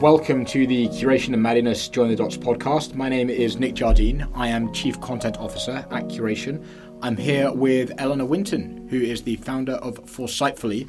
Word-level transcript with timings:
welcome 0.00 0.46
to 0.46 0.66
the 0.66 0.88
Curation 0.88 1.34
and 1.34 1.42
Madness 1.42 1.86
Join 1.88 2.08
the 2.08 2.16
Dots 2.16 2.34
podcast. 2.34 2.94
My 2.94 3.10
name 3.10 3.28
is 3.28 3.58
Nick 3.58 3.74
Jardine. 3.74 4.26
I 4.34 4.48
am 4.48 4.72
Chief 4.72 4.98
Content 5.02 5.36
Officer 5.36 5.84
at 5.90 6.08
Curation. 6.08 6.64
I'm 7.02 7.18
here 7.18 7.52
with 7.52 7.92
Eleanor 7.98 8.24
Winton, 8.24 8.88
who 8.88 8.98
is 8.98 9.20
the 9.20 9.36
founder 9.36 9.74
of 9.74 10.02
Foresightfully. 10.06 10.88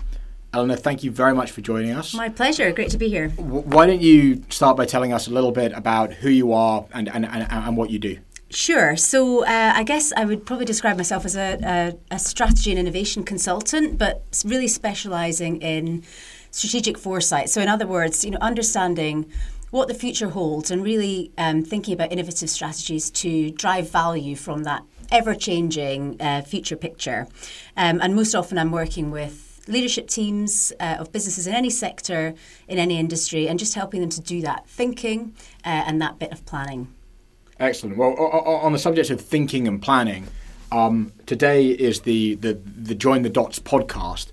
Eleanor, 0.54 0.78
thank 0.78 1.04
you 1.04 1.11
very 1.11 1.34
much 1.34 1.52
for 1.52 1.60
joining 1.60 1.92
us. 1.92 2.14
My 2.14 2.29
pleasure. 2.29 2.71
Great 2.71 2.89
to 2.92 2.97
be 2.97 3.10
here. 3.10 3.28
W- 3.28 3.64
why 3.64 3.86
don't 3.86 4.00
you 4.02 4.43
start 4.47 4.78
by 4.78 4.86
telling 4.86 5.12
us 5.12 5.28
a 5.28 5.32
little 5.32 5.52
bit 5.52 5.73
about 5.73 6.14
who 6.14 6.30
you 6.30 6.54
are 6.54 6.86
and, 6.93 7.09
and, 7.09 7.25
and, 7.25 7.48
and 7.52 7.75
what 7.75 7.89
you 7.89 8.00
do? 8.00 8.18
Sure. 8.50 8.96
So 8.96 9.43
uh, 9.43 9.73
I 9.75 9.84
guess 9.84 10.14
I 10.16 10.23
would 10.23 10.46
probably 10.46 10.66
describe 10.66 10.96
myself 10.96 11.25
as 11.25 11.36
a, 11.36 11.98
a, 12.12 12.15
a 12.15 12.20
strategy 12.20 12.71
and 12.71 12.79
innovation 12.79 13.25
consultant, 13.25 13.98
but 13.98 14.23
really 14.46 14.70
specialising 14.70 15.62
in 15.62 16.04
strategic 16.51 16.97
foresight. 16.97 17.50
So 17.50 17.61
in 17.61 17.68
other 17.68 17.87
words, 17.87 18.23
you 18.23 18.32
know, 18.32 18.37
understanding 18.41 19.25
what 19.71 19.87
the 19.87 19.93
future 19.93 20.29
holds 20.29 20.69
and 20.69 20.83
really 20.83 21.32
um, 21.37 21.64
thinking 21.64 21.93
about 21.93 22.11
innovative 22.11 22.50
strategies 22.50 23.09
to 23.09 23.51
drive 23.51 23.89
value 23.89 24.36
from 24.36 24.64
that 24.64 24.83
ever-changing 25.11 26.21
uh, 26.21 26.42
future 26.42 26.75
picture. 26.75 27.28
Um, 27.78 28.00
and 28.01 28.15
most 28.15 28.36
often, 28.36 28.57
I'm 28.57 28.71
working 28.71 29.11
with 29.11 29.61
leadership 29.68 30.07
teams 30.07 30.73
uh, 30.79 30.97
of 31.00 31.11
businesses 31.11 31.47
in 31.47 31.54
any 31.54 31.69
sector, 31.69 32.33
in 32.67 32.78
any 32.78 32.97
industry, 32.97 33.47
and 33.47 33.58
just 33.59 33.73
helping 33.75 34.02
them 34.02 34.09
to 34.09 34.22
do 34.22 34.42
that 34.42 34.67
thinking 34.67 35.33
uh, 35.66 35.83
and 35.88 36.02
that 36.02 36.20
bit 36.20 36.31
of 36.31 36.45
planning. 36.45 36.88
Excellent. 37.59 37.95
Well, 37.95 38.14
on 38.17 38.73
the 38.73 38.80
subject 38.80 39.09
of 39.09 39.22
thinking 39.22 39.67
and 39.67 39.81
planning, 39.81 40.28
um, 40.72 41.14
today 41.25 41.67
is 41.67 42.02
the, 42.02 42.36
the 42.36 42.53
the 42.53 42.95
Join 42.95 43.22
the 43.22 43.30
Dots 43.30 43.59
podcast 43.59 44.31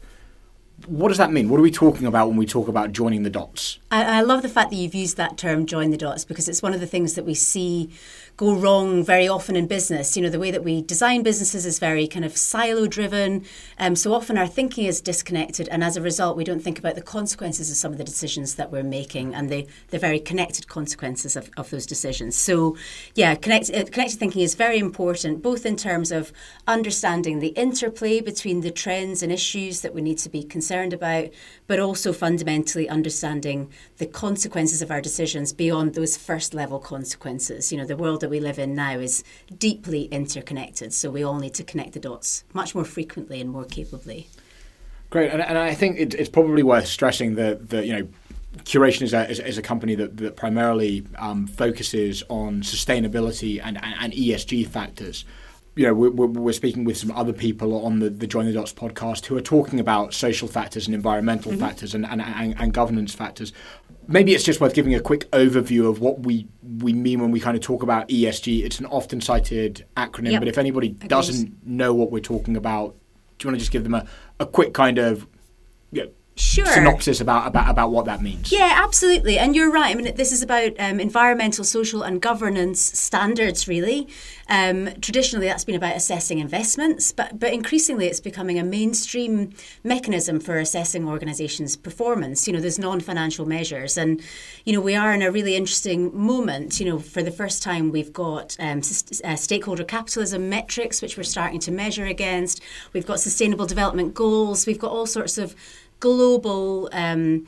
what 0.87 1.09
does 1.09 1.19
that 1.19 1.33
mean? 1.33 1.49
What 1.49 1.59
are 1.59 1.63
we 1.63 1.71
talking 1.71 2.07
about 2.07 2.29
when 2.29 2.37
we 2.37 2.47
talk 2.47 2.69
about 2.69 2.93
joining 2.93 3.23
the 3.23 3.31
dots? 3.31 3.79
I, 3.91 4.19
I, 4.19 4.21
love 4.21 4.43
the 4.43 4.49
fact 4.49 4.71
that 4.71 4.77
you've 4.77 4.95
used 4.95 5.17
that 5.17 5.37
term, 5.37 5.67
join 5.67 5.91
the 5.91 5.97
dots, 5.97 6.25
because 6.25 6.49
it's 6.49 6.63
one 6.63 6.73
of 6.73 6.81
the 6.81 6.87
things 6.87 7.15
that 7.15 7.25
we 7.25 7.35
see 7.35 7.91
go 8.37 8.55
wrong 8.55 9.03
very 9.03 9.27
often 9.27 9.57
in 9.57 9.67
business. 9.67 10.17
You 10.17 10.23
know, 10.23 10.31
the 10.31 10.39
way 10.39 10.53
that 10.53 10.63
we 10.63 10.81
design 10.81 11.25
businesses 11.25 11.67
is 11.67 11.81
very 11.81 12.07
kind 12.07 12.25
of 12.25 12.37
silo 12.37 12.87
driven. 12.87 13.45
Um, 13.79 13.97
so 13.97 14.15
often 14.15 14.39
our 14.39 14.47
thinking 14.47 14.87
is 14.87 15.01
disconnected, 15.01 15.69
and 15.69 15.83
as 15.83 15.97
a 15.97 16.01
result, 16.01 16.37
we 16.37 16.45
don't 16.45 16.61
think 16.61 16.79
about 16.79 16.95
the 16.95 17.03
consequences 17.03 17.71
of 17.71 17.77
some 17.77 17.91
of 17.91 17.99
the 17.99 18.05
decisions 18.05 18.55
that 18.55 18.71
we're 18.71 18.85
making 18.85 19.35
and 19.35 19.51
the, 19.51 19.67
the 19.89 19.99
very 19.99 20.21
connected 20.21 20.69
consequences 20.69 21.35
of, 21.35 21.51
of 21.57 21.71
those 21.71 21.87
decisions. 21.87 22.37
So, 22.37 22.77
yeah, 23.15 23.35
connect, 23.35 23.71
uh, 23.71 23.85
connected 23.85 24.19
thinking 24.19 24.43
is 24.43 24.55
very 24.55 24.79
important, 24.79 25.43
both 25.43 25.67
in 25.67 25.77
terms 25.77 26.13
of 26.13 26.33
understanding 26.69 27.41
the 27.41 27.49
interplay 27.49 28.21
between 28.21 28.61
the 28.61 28.71
trends 28.71 29.23
and 29.23 29.33
issues 29.33 29.81
that 29.81 29.93
we 29.93 30.01
need 30.01 30.19
to 30.19 30.29
be 30.29 30.45
concerned 30.45 30.78
about, 30.93 31.29
but 31.67 31.79
also 31.79 32.13
fundamentally 32.13 32.89
understanding 32.89 33.71
the 33.99 34.07
consequences 34.07 34.83
of 34.83 34.91
our 34.91 35.01
decisions 35.01 35.53
beyond 35.53 35.95
those 35.95 36.17
first 36.17 36.55
level 36.55 36.79
consequences. 36.79 37.73
You 37.73 37.79
know, 37.79 37.85
the 37.85 37.97
world 37.97 38.21
that 38.21 38.31
we 38.31 38.41
live 38.41 38.59
in 38.59 38.75
now 38.75 38.99
is 38.99 39.25
deeply 39.59 40.05
interconnected, 40.05 40.93
so 40.93 41.11
we 41.11 41.23
all 41.23 41.39
need 41.39 41.55
to 41.55 41.65
connect 41.65 41.93
the 41.93 42.01
dots 42.01 42.45
much 42.53 42.75
more 42.75 42.85
frequently 42.85 43.41
and 43.41 43.51
more 43.51 43.65
capably. 43.65 44.29
Great, 45.11 45.31
and, 45.31 45.41
and 45.41 45.57
I 45.57 45.75
think 45.75 45.99
it, 45.99 46.15
it's 46.15 46.29
probably 46.29 46.63
worth 46.63 46.87
stressing 46.87 47.35
that, 47.37 47.71
that 47.71 47.87
you 47.87 47.93
know 47.93 48.09
Curation 48.65 49.03
is 49.03 49.13
a, 49.15 49.31
is 49.31 49.59
a 49.59 49.63
company 49.63 49.95
that, 49.95 50.17
that 50.17 50.37
primarily 50.37 51.05
um, 51.17 51.47
focuses 51.47 52.23
on 52.29 52.63
sustainability 52.63 53.61
and, 53.63 53.83
and, 53.83 53.95
and, 54.01 54.13
ESG 54.13 54.67
factors. 54.67 55.25
You 55.79 55.87
know, 55.87 55.95
we're, 55.95 56.27
we're, 56.27 56.53
speaking 56.53 56.85
with 56.85 56.97
some 56.97 57.13
other 57.13 57.33
people 57.33 57.85
on 57.85 58.01
the, 58.01 58.11
the 58.11 58.27
Join 58.27 58.47
the 58.47 58.53
Dots 58.53 58.73
podcast 58.73 59.27
who 59.27 59.37
are 59.37 59.41
talking 59.41 59.79
about 59.79 60.13
social 60.13 60.49
factors 60.49 60.87
and 60.87 60.95
environmental 60.95 61.53
mm-hmm. 61.53 61.61
factors 61.61 61.95
and, 61.95 62.05
and, 62.05 62.21
and, 62.21 62.57
and 62.59 62.75
governance 62.75 63.15
factors 63.15 63.53
maybe 64.09 64.35
it's 64.35 64.43
just 64.43 64.61
worth 64.61 64.75
giving 64.75 64.95
a 64.95 65.01
quick 65.01 65.31
overview 65.31 65.89
of 65.89 66.01
what 66.01 66.21
we 66.21 66.49
we 66.81 66.93
mean 66.93 67.21
when 67.21 67.31
we 67.31 67.39
kind 67.39 67.57
of 67.57 67.63
talk 67.63 67.83
about 67.83 68.09
ESG. 68.09 68.65
It's 68.65 68.81
an 68.81 68.87
often 68.87 69.21
cited 69.21 69.87
acronym, 69.97 70.33
yep. 70.33 70.41
but 70.41 70.49
if 70.49 70.59
anybody 70.59 70.89
Agreed. 70.89 71.09
doesn't 71.09 71.67
know 71.67 71.95
what 71.95 72.11
we're 72.11 72.21
talking 72.21 72.57
about, 72.57 72.97
do 73.39 73.47
you 73.47 73.51
want 73.51 73.57
to 73.57 73.61
just 73.61 73.71
give 73.71 73.85
them 73.85 73.95
a, 73.95 74.07
a 74.41 74.47
quick 74.47 74.75
kind 74.75 74.99
of 74.99 75.29
you 75.93 76.05
know, 76.05 76.11
sure. 76.39 76.67
synopsis 76.67 77.21
about, 77.21 77.47
about 77.47 77.71
about 77.71 77.91
what 77.91 78.07
that 78.07 78.23
means. 78.23 78.51
Yeah, 78.51 78.73
absolutely. 78.77 79.39
And 79.39 79.55
you're 79.55 79.71
right. 79.71 79.91
I 79.91 79.95
mean, 79.95 80.15
this 80.15 80.33
is 80.33 80.43
about 80.43 80.73
um, 80.79 81.01
environmental, 81.01 81.65
social, 81.65 82.03
and 82.03 82.21
governance 82.21 82.81
standards, 82.81 83.69
really. 83.69 84.09
Um, 84.49 84.89
traditionally, 85.01 85.47
that's 85.47 85.65
been 85.65 85.75
about 85.75 85.95
assessing 85.95 86.39
investments, 86.39 87.13
but 87.13 87.39
but 87.39 87.53
increasingly, 87.53 88.07
it's 88.07 88.21
becoming 88.21 88.59
a 88.59 88.65
mainstream 88.65 89.53
mechanism 89.85 90.41
for 90.41 90.59
assessing 90.59 91.07
organisations' 91.07 91.77
performance. 91.77 92.47
You 92.47 92.55
know, 92.55 92.61
there's 92.61 92.79
non-financial 92.79 93.45
measures, 93.45 93.99
and 93.99 94.23
you 94.65 94.73
know, 94.73 94.81
we 94.81 94.95
are 94.95 95.13
in 95.13 95.23
a 95.23 95.31
really 95.31 95.55
interesting 95.55 96.17
moment. 96.17 96.81
You 96.81 96.87
know, 96.87 96.99
for 96.99 97.23
the 97.23 97.31
first 97.31 97.63
time, 97.63 97.91
we've 97.91 98.13
got 98.13 98.57
um, 98.59 98.81
uh, 99.25 99.37
stakeholder 99.37 99.85
capitalism 99.85 100.49
metrics, 100.49 101.03
which 101.03 101.17
we're 101.17 101.25
starting 101.25 101.61
to 101.61 101.71
measure 101.71 102.07
against. 102.07 102.63
We've 102.93 103.07
got 103.07 103.21
sustainable 103.21 103.67
development 103.67 104.15
goals. 104.15 104.67
We've 104.67 104.79
got 104.79 104.93
all 104.93 105.07
sorts 105.07 105.37
of 105.37 105.55
global 106.01 106.89
um, 106.93 107.47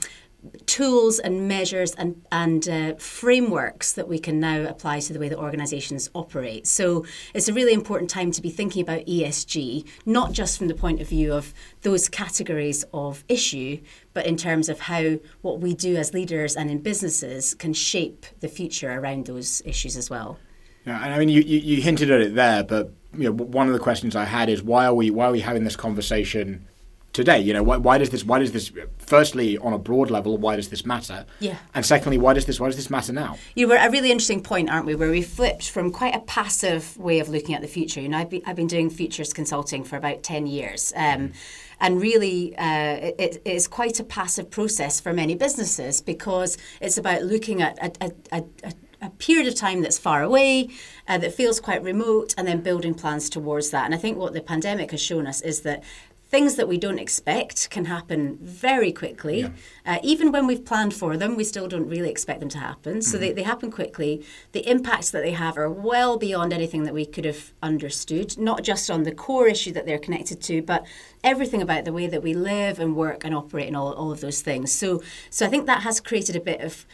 tools 0.66 1.18
and 1.18 1.48
measures 1.48 1.94
and, 1.94 2.22
and 2.32 2.68
uh, 2.68 2.94
frameworks 2.94 3.92
that 3.92 4.08
we 4.08 4.18
can 4.18 4.40
now 4.40 4.62
apply 4.62 5.00
to 5.00 5.12
the 5.12 5.18
way 5.18 5.28
that 5.28 5.38
organisations 5.38 6.10
operate. 6.14 6.66
So 6.66 7.04
it's 7.34 7.48
a 7.48 7.52
really 7.52 7.72
important 7.72 8.10
time 8.10 8.30
to 8.32 8.42
be 8.42 8.50
thinking 8.50 8.82
about 8.82 9.06
ESG, 9.06 9.86
not 10.06 10.32
just 10.32 10.58
from 10.58 10.68
the 10.68 10.74
point 10.74 11.00
of 11.00 11.08
view 11.08 11.32
of 11.32 11.52
those 11.82 12.08
categories 12.08 12.84
of 12.92 13.24
issue, 13.28 13.80
but 14.14 14.26
in 14.26 14.36
terms 14.36 14.68
of 14.68 14.80
how 14.80 15.18
what 15.42 15.60
we 15.60 15.74
do 15.74 15.96
as 15.96 16.14
leaders 16.14 16.56
and 16.56 16.70
in 16.70 16.78
businesses 16.78 17.54
can 17.54 17.72
shape 17.72 18.26
the 18.40 18.48
future 18.48 18.92
around 18.92 19.26
those 19.26 19.62
issues 19.64 19.96
as 19.96 20.08
well. 20.08 20.38
Yeah, 20.86 21.04
and 21.04 21.12
I 21.12 21.18
mean, 21.18 21.28
you, 21.28 21.42
you 21.42 21.82
hinted 21.82 22.10
at 22.10 22.20
it 22.20 22.34
there, 22.34 22.64
but 22.64 22.92
you 23.14 23.24
know, 23.24 23.32
one 23.32 23.66
of 23.66 23.74
the 23.74 23.78
questions 23.78 24.16
I 24.16 24.24
had 24.24 24.48
is 24.48 24.62
why 24.62 24.86
are 24.86 24.94
we 24.94 25.10
why 25.10 25.26
are 25.26 25.32
we 25.32 25.40
having 25.40 25.64
this 25.64 25.76
conversation 25.76 26.66
today? 27.12 27.38
You 27.40 27.52
know, 27.52 27.62
why, 27.62 27.76
why 27.76 27.98
does 27.98 28.10
this? 28.10 28.24
Why 28.24 28.38
does 28.38 28.52
this? 28.52 28.72
Firstly, 28.98 29.58
on 29.58 29.72
a 29.72 29.78
broad 29.78 30.10
level, 30.10 30.36
why 30.36 30.56
does 30.56 30.68
this 30.68 30.84
matter? 30.84 31.26
Yeah. 31.40 31.56
And 31.74 31.84
secondly, 31.84 32.18
why 32.18 32.34
does 32.34 32.44
this? 32.44 32.60
Why 32.60 32.66
does 32.66 32.76
this 32.76 32.90
matter 32.90 33.12
now? 33.12 33.38
You 33.54 33.68
were 33.68 33.76
a 33.76 33.90
really 33.90 34.10
interesting 34.10 34.42
point, 34.42 34.70
aren't 34.70 34.86
we? 34.86 34.94
Where 34.94 35.10
we 35.10 35.22
flipped 35.22 35.70
from 35.70 35.90
quite 35.90 36.14
a 36.14 36.20
passive 36.20 36.96
way 36.96 37.18
of 37.20 37.28
looking 37.28 37.54
at 37.54 37.62
the 37.62 37.68
future. 37.68 38.00
You 38.00 38.08
know, 38.08 38.18
I've 38.18 38.30
been, 38.30 38.42
I've 38.46 38.56
been 38.56 38.66
doing 38.66 38.90
futures 38.90 39.32
consulting 39.32 39.84
for 39.84 39.96
about 39.96 40.22
ten 40.22 40.46
years. 40.46 40.92
Um, 40.96 41.32
and 41.80 42.00
really, 42.00 42.54
uh, 42.58 42.94
it, 42.94 43.14
it 43.18 43.42
is 43.46 43.66
quite 43.66 43.98
a 44.00 44.04
passive 44.04 44.50
process 44.50 45.00
for 45.00 45.14
many 45.14 45.34
businesses 45.34 46.02
because 46.02 46.58
it's 46.80 46.98
about 46.98 47.22
looking 47.22 47.62
at 47.62 47.78
a, 47.78 48.12
a, 48.32 48.42
a, 48.62 48.72
a 49.00 49.10
period 49.10 49.46
of 49.46 49.54
time 49.54 49.80
that's 49.80 49.98
far 49.98 50.22
away, 50.22 50.68
uh, 51.08 51.16
that 51.16 51.32
feels 51.32 51.58
quite 51.58 51.82
remote, 51.82 52.34
and 52.36 52.46
then 52.46 52.60
building 52.60 52.92
plans 52.92 53.30
towards 53.30 53.70
that. 53.70 53.86
And 53.86 53.94
I 53.94 53.96
think 53.96 54.18
what 54.18 54.34
the 54.34 54.42
pandemic 54.42 54.90
has 54.90 55.00
shown 55.00 55.26
us 55.26 55.40
is 55.40 55.62
that 55.62 55.82
things 56.30 56.54
that 56.54 56.68
we 56.68 56.78
don't 56.78 57.00
expect 57.00 57.68
can 57.70 57.86
happen 57.86 58.38
very 58.40 58.92
quickly. 58.92 59.40
Yeah. 59.40 59.50
Uh, 59.84 59.98
even 60.02 60.30
when 60.30 60.46
we've 60.46 60.64
planned 60.64 60.94
for 60.94 61.16
them, 61.16 61.34
we 61.36 61.42
still 61.42 61.66
don't 61.66 61.88
really 61.88 62.08
expect 62.08 62.38
them 62.38 62.48
to 62.50 62.58
happen. 62.58 63.02
So 63.02 63.16
mm-hmm. 63.16 63.20
they, 63.20 63.32
they 63.32 63.42
happen 63.42 63.70
quickly. 63.72 64.24
The 64.52 64.60
impacts 64.70 65.10
that 65.10 65.22
they 65.22 65.32
have 65.32 65.58
are 65.58 65.68
well 65.68 66.16
beyond 66.16 66.52
anything 66.52 66.84
that 66.84 66.94
we 66.94 67.04
could 67.04 67.24
have 67.24 67.52
understood, 67.62 68.38
not 68.38 68.62
just 68.62 68.90
on 68.90 69.02
the 69.02 69.12
core 69.12 69.48
issue 69.48 69.72
that 69.72 69.86
they're 69.86 69.98
connected 69.98 70.40
to, 70.42 70.62
but 70.62 70.86
everything 71.24 71.62
about 71.62 71.84
the 71.84 71.92
way 71.92 72.06
that 72.06 72.22
we 72.22 72.32
live 72.32 72.78
and 72.78 72.94
work 72.94 73.24
and 73.24 73.34
operate 73.34 73.66
and 73.66 73.76
all, 73.76 73.92
all 73.92 74.12
of 74.12 74.20
those 74.20 74.40
things. 74.40 74.70
So, 74.70 75.02
so 75.30 75.44
I 75.44 75.48
think 75.48 75.66
that 75.66 75.82
has 75.82 76.00
created 76.00 76.36
a 76.36 76.40
bit 76.40 76.60
of 76.60 76.86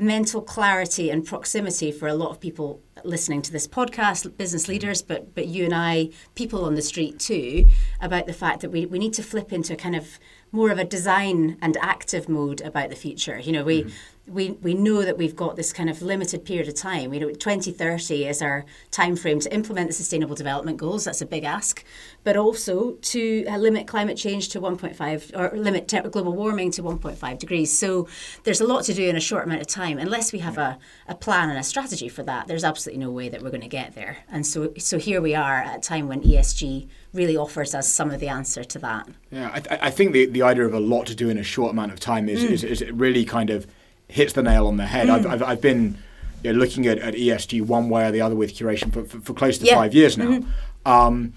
mental 0.00 0.40
clarity 0.40 1.10
and 1.10 1.24
proximity 1.24 1.92
for 1.92 2.08
a 2.08 2.14
lot 2.14 2.30
of 2.30 2.40
people 2.40 2.80
listening 3.04 3.42
to 3.42 3.52
this 3.52 3.66
podcast, 3.66 4.36
business 4.36 4.68
leaders, 4.68 5.02
but 5.02 5.34
but 5.34 5.46
you 5.46 5.64
and 5.64 5.74
I, 5.74 6.10
people 6.34 6.64
on 6.64 6.74
the 6.74 6.82
street 6.82 7.18
too, 7.18 7.66
about 8.00 8.26
the 8.26 8.32
fact 8.32 8.60
that 8.60 8.70
we, 8.70 8.86
we 8.86 8.98
need 8.98 9.14
to 9.14 9.22
flip 9.22 9.52
into 9.52 9.74
a 9.74 9.76
kind 9.76 9.96
of 9.96 10.18
more 10.50 10.70
of 10.70 10.78
a 10.78 10.84
design 10.84 11.58
and 11.60 11.76
active 11.80 12.28
mode 12.28 12.60
about 12.62 12.90
the 12.90 12.96
future. 12.96 13.38
You 13.38 13.52
know, 13.52 13.64
we 13.64 13.82
mm-hmm 13.82 14.17
we, 14.28 14.52
we 14.62 14.74
know 14.74 15.02
that 15.02 15.18
we've 15.18 15.36
got 15.36 15.56
this 15.56 15.72
kind 15.72 15.90
of 15.90 16.02
limited 16.02 16.44
period 16.44 16.68
of 16.68 16.74
time. 16.74 17.12
You 17.12 17.20
know, 17.20 17.30
2030 17.30 18.26
is 18.26 18.42
our 18.42 18.64
time 18.90 19.16
frame 19.16 19.40
to 19.40 19.52
implement 19.52 19.88
the 19.88 19.94
Sustainable 19.94 20.34
Development 20.34 20.76
Goals. 20.76 21.04
That's 21.04 21.20
a 21.20 21.26
big 21.26 21.44
ask, 21.44 21.84
but 22.24 22.36
also 22.36 22.92
to 22.92 23.44
uh, 23.46 23.56
limit 23.56 23.86
climate 23.86 24.16
change 24.16 24.48
to 24.50 24.60
1.5 24.60 25.36
or 25.36 25.56
limit 25.56 25.88
te- 25.88 26.00
global 26.00 26.32
warming 26.32 26.70
to 26.72 26.82
1.5 26.82 27.38
degrees. 27.38 27.76
So 27.76 28.08
there's 28.44 28.60
a 28.60 28.66
lot 28.66 28.84
to 28.84 28.94
do 28.94 29.08
in 29.08 29.16
a 29.16 29.20
short 29.20 29.44
amount 29.44 29.60
of 29.60 29.66
time. 29.66 29.98
Unless 29.98 30.32
we 30.32 30.38
have 30.40 30.58
a, 30.58 30.78
a 31.06 31.14
plan 31.14 31.50
and 31.50 31.58
a 31.58 31.62
strategy 31.62 32.08
for 32.08 32.22
that, 32.24 32.46
there's 32.46 32.64
absolutely 32.64 33.04
no 33.04 33.10
way 33.10 33.28
that 33.28 33.42
we're 33.42 33.50
going 33.50 33.60
to 33.62 33.68
get 33.68 33.94
there. 33.94 34.18
And 34.30 34.46
so 34.46 34.72
so 34.78 34.98
here 34.98 35.20
we 35.20 35.34
are 35.34 35.56
at 35.56 35.78
a 35.78 35.80
time 35.80 36.08
when 36.08 36.22
ESG 36.22 36.88
really 37.12 37.36
offers 37.36 37.74
us 37.74 37.88
some 37.88 38.10
of 38.10 38.20
the 38.20 38.28
answer 38.28 38.64
to 38.64 38.78
that. 38.78 39.08
Yeah, 39.30 39.50
I, 39.52 39.60
th- 39.60 39.80
I 39.82 39.90
think 39.90 40.12
the, 40.12 40.26
the 40.26 40.42
idea 40.42 40.66
of 40.66 40.74
a 40.74 40.80
lot 40.80 41.06
to 41.06 41.14
do 41.14 41.28
in 41.28 41.38
a 41.38 41.42
short 41.42 41.72
amount 41.72 41.92
of 41.92 42.00
time 42.00 42.28
is, 42.28 42.42
mm. 42.42 42.50
is, 42.50 42.64
is 42.64 42.84
really 42.90 43.24
kind 43.24 43.50
of 43.50 43.66
hits 44.08 44.32
the 44.32 44.42
nail 44.42 44.66
on 44.66 44.76
the 44.76 44.86
head. 44.86 45.08
Mm. 45.08 45.12
I've, 45.12 45.26
I've, 45.26 45.42
I've, 45.42 45.60
been 45.60 45.98
you 46.42 46.52
know, 46.52 46.58
looking 46.58 46.86
at, 46.86 46.98
at, 46.98 47.14
ESG 47.14 47.62
one 47.62 47.88
way 47.88 48.06
or 48.06 48.10
the 48.10 48.20
other 48.20 48.34
with 48.34 48.54
curation 48.54 48.92
for, 48.92 49.04
for, 49.04 49.20
for 49.20 49.34
close 49.34 49.58
to 49.58 49.66
yeah. 49.66 49.74
five 49.74 49.94
years 49.94 50.16
now. 50.16 50.26
Mm-hmm. 50.26 50.90
Um, 50.90 51.34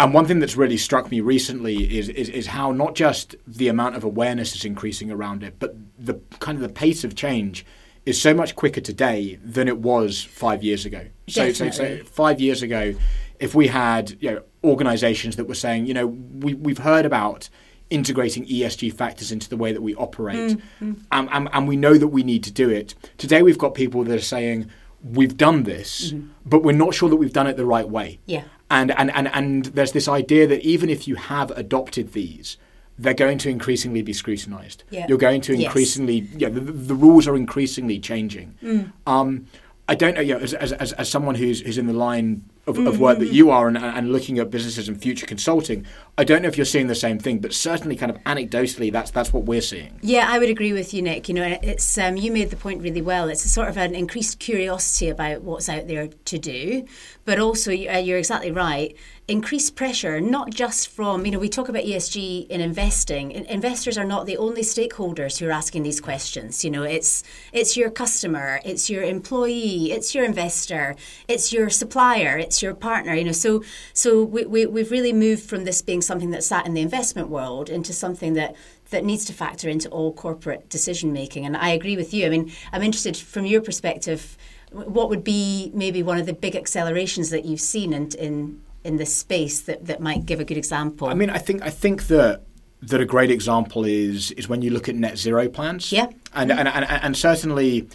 and 0.00 0.14
one 0.14 0.26
thing 0.26 0.38
that's 0.38 0.56
really 0.56 0.76
struck 0.76 1.10
me 1.10 1.20
recently 1.20 1.98
is, 1.98 2.08
is, 2.08 2.28
is 2.28 2.46
how 2.46 2.70
not 2.70 2.94
just 2.94 3.34
the 3.46 3.68
amount 3.68 3.96
of 3.96 4.04
awareness 4.04 4.54
is 4.54 4.64
increasing 4.64 5.10
around 5.10 5.42
it, 5.42 5.56
but 5.58 5.74
the 5.98 6.14
kind 6.38 6.56
of 6.56 6.62
the 6.62 6.68
pace 6.68 7.02
of 7.02 7.16
change 7.16 7.66
is 8.06 8.20
so 8.20 8.32
much 8.32 8.54
quicker 8.54 8.80
today 8.80 9.38
than 9.42 9.66
it 9.66 9.78
was 9.78 10.22
five 10.22 10.62
years 10.62 10.86
ago. 10.86 11.06
So, 11.26 11.52
so, 11.52 11.70
so 11.70 11.98
five 12.04 12.40
years 12.40 12.62
ago, 12.62 12.94
if 13.40 13.54
we 13.54 13.66
had 13.66 14.16
you 14.20 14.30
know 14.30 14.42
organisations 14.64 15.36
that 15.36 15.46
were 15.46 15.54
saying, 15.54 15.86
you 15.86 15.94
know, 15.94 16.06
we 16.06 16.54
we've 16.54 16.78
heard 16.78 17.04
about 17.04 17.48
integrating 17.90 18.44
ESG 18.46 18.92
factors 18.92 19.32
into 19.32 19.48
the 19.48 19.56
way 19.56 19.72
that 19.72 19.80
we 19.82 19.94
operate, 19.94 20.58
Mm, 20.80 21.00
and, 21.12 21.28
and, 21.32 21.48
and 21.52 21.68
we 21.68 21.76
know 21.76 21.96
that 21.96 22.08
we 22.08 22.22
need 22.22 22.44
to 22.44 22.50
do 22.52 22.68
it. 22.70 22.94
Today, 23.16 23.42
we've 23.42 23.58
got 23.58 23.74
people 23.74 24.04
that 24.04 24.14
are 24.14 24.20
saying 24.20 24.68
we've 25.02 25.36
done 25.36 25.62
this, 25.62 26.12
but 26.44 26.62
we're 26.62 26.72
not 26.72 26.94
sure 26.94 27.08
that 27.08 27.16
we've 27.16 27.32
done 27.32 27.46
it 27.46 27.56
the 27.56 27.64
right 27.66 27.88
way. 27.88 28.18
Mm-hmm. 28.22 28.30
Yeah. 28.30 28.44
And, 28.70 28.90
and, 28.98 29.10
and, 29.14 29.28
and 29.28 29.64
there's 29.66 29.92
this 29.92 30.08
idea 30.08 30.46
that 30.46 30.60
even 30.62 30.90
if 30.90 31.08
you 31.08 31.14
have 31.14 31.50
adopted 31.52 32.12
these, 32.12 32.58
they're 32.98 33.14
going 33.14 33.38
to 33.38 33.48
increasingly 33.48 34.02
be 34.02 34.12
scrutinized. 34.12 34.82
Yeah. 34.90 35.06
You're 35.08 35.18
going 35.18 35.40
to 35.42 35.54
Yes. 35.56 35.66
increasingly, 35.66 36.28
yeah, 36.36 36.48
the, 36.50 36.60
the 36.60 36.94
rules 36.94 37.26
are 37.28 37.36
increasingly 37.36 37.98
changing. 38.00 38.56
Mm. 38.62 38.92
Um, 39.06 39.46
I 39.90 39.94
don't 39.94 40.14
know, 40.14 40.20
you 40.20 40.34
know, 40.34 40.40
as, 40.40 40.52
as, 40.52 40.72
as, 40.74 40.92
as 40.92 41.08
someone 41.08 41.34
who's, 41.34 41.60
who's 41.62 41.78
in 41.78 41.86
the 41.86 41.92
line 41.94 42.44
of, 42.66 42.76
Mm-hmm. 42.76 42.86
of 42.86 43.00
work 43.00 43.18
that 43.20 43.32
you 43.32 43.48
are 43.50 43.66
and, 43.66 43.78
and 43.78 44.12
looking 44.12 44.38
at 44.38 44.50
businesses 44.50 44.88
and 44.90 45.00
future 45.00 45.24
consulting, 45.24 45.86
I 46.18 46.24
don't 46.24 46.42
know 46.42 46.48
if 46.48 46.58
you're 46.58 46.66
seeing 46.66 46.86
the 46.88 46.94
same 46.94 47.18
thing, 47.18 47.38
but 47.38 47.54
certainly 47.54 47.96
kind 47.96 48.12
of 48.12 48.18
anecdotally, 48.24 48.92
that's, 48.92 49.10
that's 49.10 49.32
what 49.32 49.44
we're 49.44 49.62
seeing. 49.62 49.98
Yeah, 50.02 50.26
I 50.28 50.38
would 50.38 50.50
agree 50.50 50.74
with 50.74 50.92
you, 50.92 51.00
Nick. 51.00 51.30
You 51.30 51.34
know, 51.36 51.58
it's 51.62 51.96
um, 51.96 52.18
you 52.18 52.30
made 52.30 52.50
the 52.50 52.56
point 52.56 52.82
really 52.82 53.00
well. 53.00 53.30
It's 53.30 53.46
a 53.46 53.48
sort 53.48 53.68
of 53.68 53.78
an 53.78 53.94
increased 53.94 54.38
curiosity 54.38 55.08
about 55.08 55.40
what's 55.40 55.70
out 55.70 55.88
there 55.88 56.08
to 56.08 56.38
do, 56.38 56.84
but 57.24 57.38
also 57.38 57.70
you- 57.70 57.88
uh, 57.88 57.96
you're 57.96 58.18
exactly 58.18 58.50
right. 58.50 58.94
Increased 59.30 59.76
pressure, 59.76 60.22
not 60.22 60.48
just 60.48 60.88
from 60.88 61.26
you 61.26 61.32
know, 61.32 61.38
we 61.38 61.50
talk 61.50 61.68
about 61.68 61.84
ESG 61.84 62.46
in 62.48 62.62
investing. 62.62 63.30
In- 63.30 63.44
investors 63.44 63.98
are 63.98 64.04
not 64.06 64.24
the 64.24 64.38
only 64.38 64.62
stakeholders 64.62 65.38
who 65.38 65.46
are 65.46 65.50
asking 65.50 65.82
these 65.82 66.00
questions. 66.00 66.64
You 66.64 66.70
know, 66.70 66.82
it's 66.82 67.22
it's 67.52 67.76
your 67.76 67.90
customer, 67.90 68.58
it's 68.64 68.88
your 68.88 69.02
employee, 69.02 69.92
it's 69.92 70.14
your 70.14 70.24
investor, 70.24 70.96
it's 71.28 71.52
your 71.52 71.68
supplier, 71.68 72.38
it's 72.38 72.62
your 72.62 72.72
partner. 72.72 73.12
You 73.12 73.24
know, 73.24 73.32
so 73.32 73.62
so 73.92 74.22
we, 74.22 74.46
we 74.46 74.64
we've 74.64 74.90
really 74.90 75.12
moved 75.12 75.42
from 75.42 75.64
this 75.64 75.82
being 75.82 76.00
something 76.00 76.30
that 76.30 76.42
sat 76.42 76.64
in 76.64 76.72
the 76.72 76.80
investment 76.80 77.28
world 77.28 77.68
into 77.68 77.92
something 77.92 78.32
that 78.32 78.56
that 78.88 79.04
needs 79.04 79.26
to 79.26 79.34
factor 79.34 79.68
into 79.68 79.90
all 79.90 80.10
corporate 80.10 80.70
decision 80.70 81.12
making. 81.12 81.44
And 81.44 81.54
I 81.54 81.68
agree 81.68 81.96
with 81.96 82.14
you. 82.14 82.24
I 82.24 82.30
mean, 82.30 82.50
I'm 82.72 82.82
interested 82.82 83.14
from 83.14 83.44
your 83.44 83.60
perspective. 83.60 84.38
What 84.72 85.10
would 85.10 85.22
be 85.22 85.70
maybe 85.74 86.02
one 86.02 86.16
of 86.16 86.24
the 86.24 86.32
big 86.32 86.56
accelerations 86.56 87.28
that 87.28 87.44
you've 87.44 87.60
seen 87.60 87.92
in 87.92 88.08
in, 88.18 88.62
in 88.88 88.96
this 88.96 89.14
space 89.16 89.60
that, 89.62 89.86
that 89.86 90.00
might 90.00 90.26
give 90.26 90.40
a 90.40 90.44
good 90.44 90.56
example? 90.56 91.08
I 91.08 91.14
mean, 91.14 91.30
I 91.30 91.38
think 91.38 91.62
I 91.62 91.70
think 91.70 92.06
that 92.08 92.42
that 92.82 93.00
a 93.00 93.04
great 93.04 93.30
example 93.30 93.84
is 93.84 94.30
is 94.32 94.48
when 94.48 94.62
you 94.62 94.70
look 94.70 94.88
at 94.88 94.94
net 94.94 95.18
zero 95.18 95.48
plans. 95.48 95.92
Yeah. 95.92 96.06
And 96.34 96.50
and, 96.50 96.66
and, 96.68 96.84
and 96.84 97.16
certainly, 97.16 97.88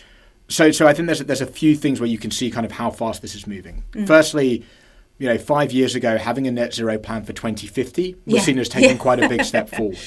so 0.47 0.71
so 0.71 0.87
I 0.87 0.93
think 0.93 1.07
there's 1.07 1.19
there's 1.19 1.41
a 1.41 1.45
few 1.61 1.75
things 1.75 1.99
where 1.99 2.09
you 2.09 2.17
can 2.17 2.31
see 2.31 2.49
kind 2.51 2.65
of 2.65 2.71
how 2.71 2.89
fast 2.91 3.21
this 3.21 3.35
is 3.35 3.45
moving. 3.47 3.83
Mm. 3.93 4.07
Firstly. 4.07 4.63
You 5.19 5.29
know, 5.29 5.37
five 5.37 5.71
years 5.71 5.93
ago, 5.93 6.17
having 6.17 6.47
a 6.47 6.51
net 6.51 6.73
zero 6.73 6.97
plan 6.97 7.23
for 7.23 7.33
2050 7.33 8.15
was 8.25 8.35
Yeah. 8.35 8.41
seen 8.41 8.57
as 8.59 8.67
taking 8.67 8.89
Yeah. 8.97 8.97
quite 8.97 9.19
a 9.23 9.29
big 9.29 9.43
step 9.51 9.69
forward. 9.69 9.97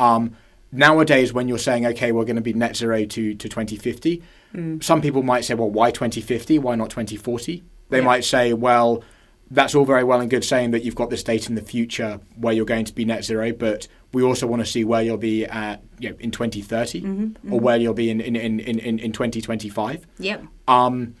Um, 0.00 0.34
nowadays, 0.72 1.32
when 1.32 1.46
you're 1.48 1.58
saying, 1.58 1.86
okay, 1.86 2.10
we're 2.10 2.24
going 2.24 2.36
to 2.36 2.42
be 2.42 2.52
net 2.52 2.76
zero 2.76 3.04
to, 3.04 3.34
to 3.34 3.48
2050, 3.48 4.20
Mm. 4.54 4.82
some 4.82 5.00
people 5.00 5.22
might 5.22 5.44
say, 5.44 5.54
well, 5.54 5.70
why 5.70 5.90
2050? 5.92 6.58
Why 6.58 6.74
not 6.74 6.90
2040? 6.90 7.62
They 7.90 7.98
Yeah. 7.98 8.04
might 8.04 8.24
say, 8.24 8.52
well, 8.52 9.04
that's 9.50 9.74
all 9.74 9.84
very 9.84 10.04
well 10.04 10.20
and 10.20 10.30
good 10.30 10.44
saying 10.44 10.72
that 10.72 10.84
you've 10.84 10.94
got 10.94 11.10
this 11.10 11.22
date 11.22 11.48
in 11.48 11.54
the 11.54 11.62
future 11.62 12.20
where 12.36 12.52
you're 12.52 12.66
going 12.66 12.84
to 12.84 12.94
be 12.94 13.04
net 13.04 13.24
zero, 13.24 13.52
but 13.52 13.88
we 14.12 14.22
also 14.22 14.46
want 14.46 14.60
to 14.64 14.66
see 14.66 14.84
where 14.84 15.02
you'll 15.02 15.16
be 15.16 15.44
at 15.46 15.82
you 15.98 16.10
know, 16.10 16.16
in 16.20 16.30
2030 16.30 17.00
Mm-hmm, 17.00 17.52
or 17.52 17.60
where 17.60 17.76
you'll 17.76 17.94
be 17.94 18.10
in, 18.10 18.20
in, 18.20 18.36
in, 18.36 18.60
in, 18.60 18.78
in 18.78 18.98
in 18.98 19.12
2025. 19.12 20.06
yep. 20.18 20.44
Um, 20.66 21.14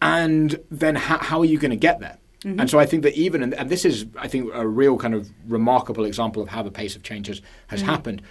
and 0.00 0.60
then 0.70 0.94
how, 0.94 1.18
how 1.18 1.40
are 1.40 1.44
you 1.44 1.58
going 1.58 1.70
to 1.70 1.76
get 1.76 2.00
there? 2.00 2.18
And 2.44 2.70
so 2.70 2.78
I 2.78 2.86
think 2.86 3.02
that 3.02 3.14
even, 3.14 3.42
and, 3.42 3.52
and 3.52 3.68
this 3.68 3.84
is, 3.84 4.06
I 4.16 4.28
think, 4.28 4.48
a 4.54 4.66
real 4.66 4.96
kind 4.96 5.12
of 5.12 5.28
remarkable 5.48 6.04
example 6.04 6.40
of 6.40 6.48
how 6.48 6.62
the 6.62 6.70
pace 6.70 6.94
of 6.94 7.02
change 7.02 7.26
has, 7.26 7.42
has 7.66 7.82
happened. 7.82 8.22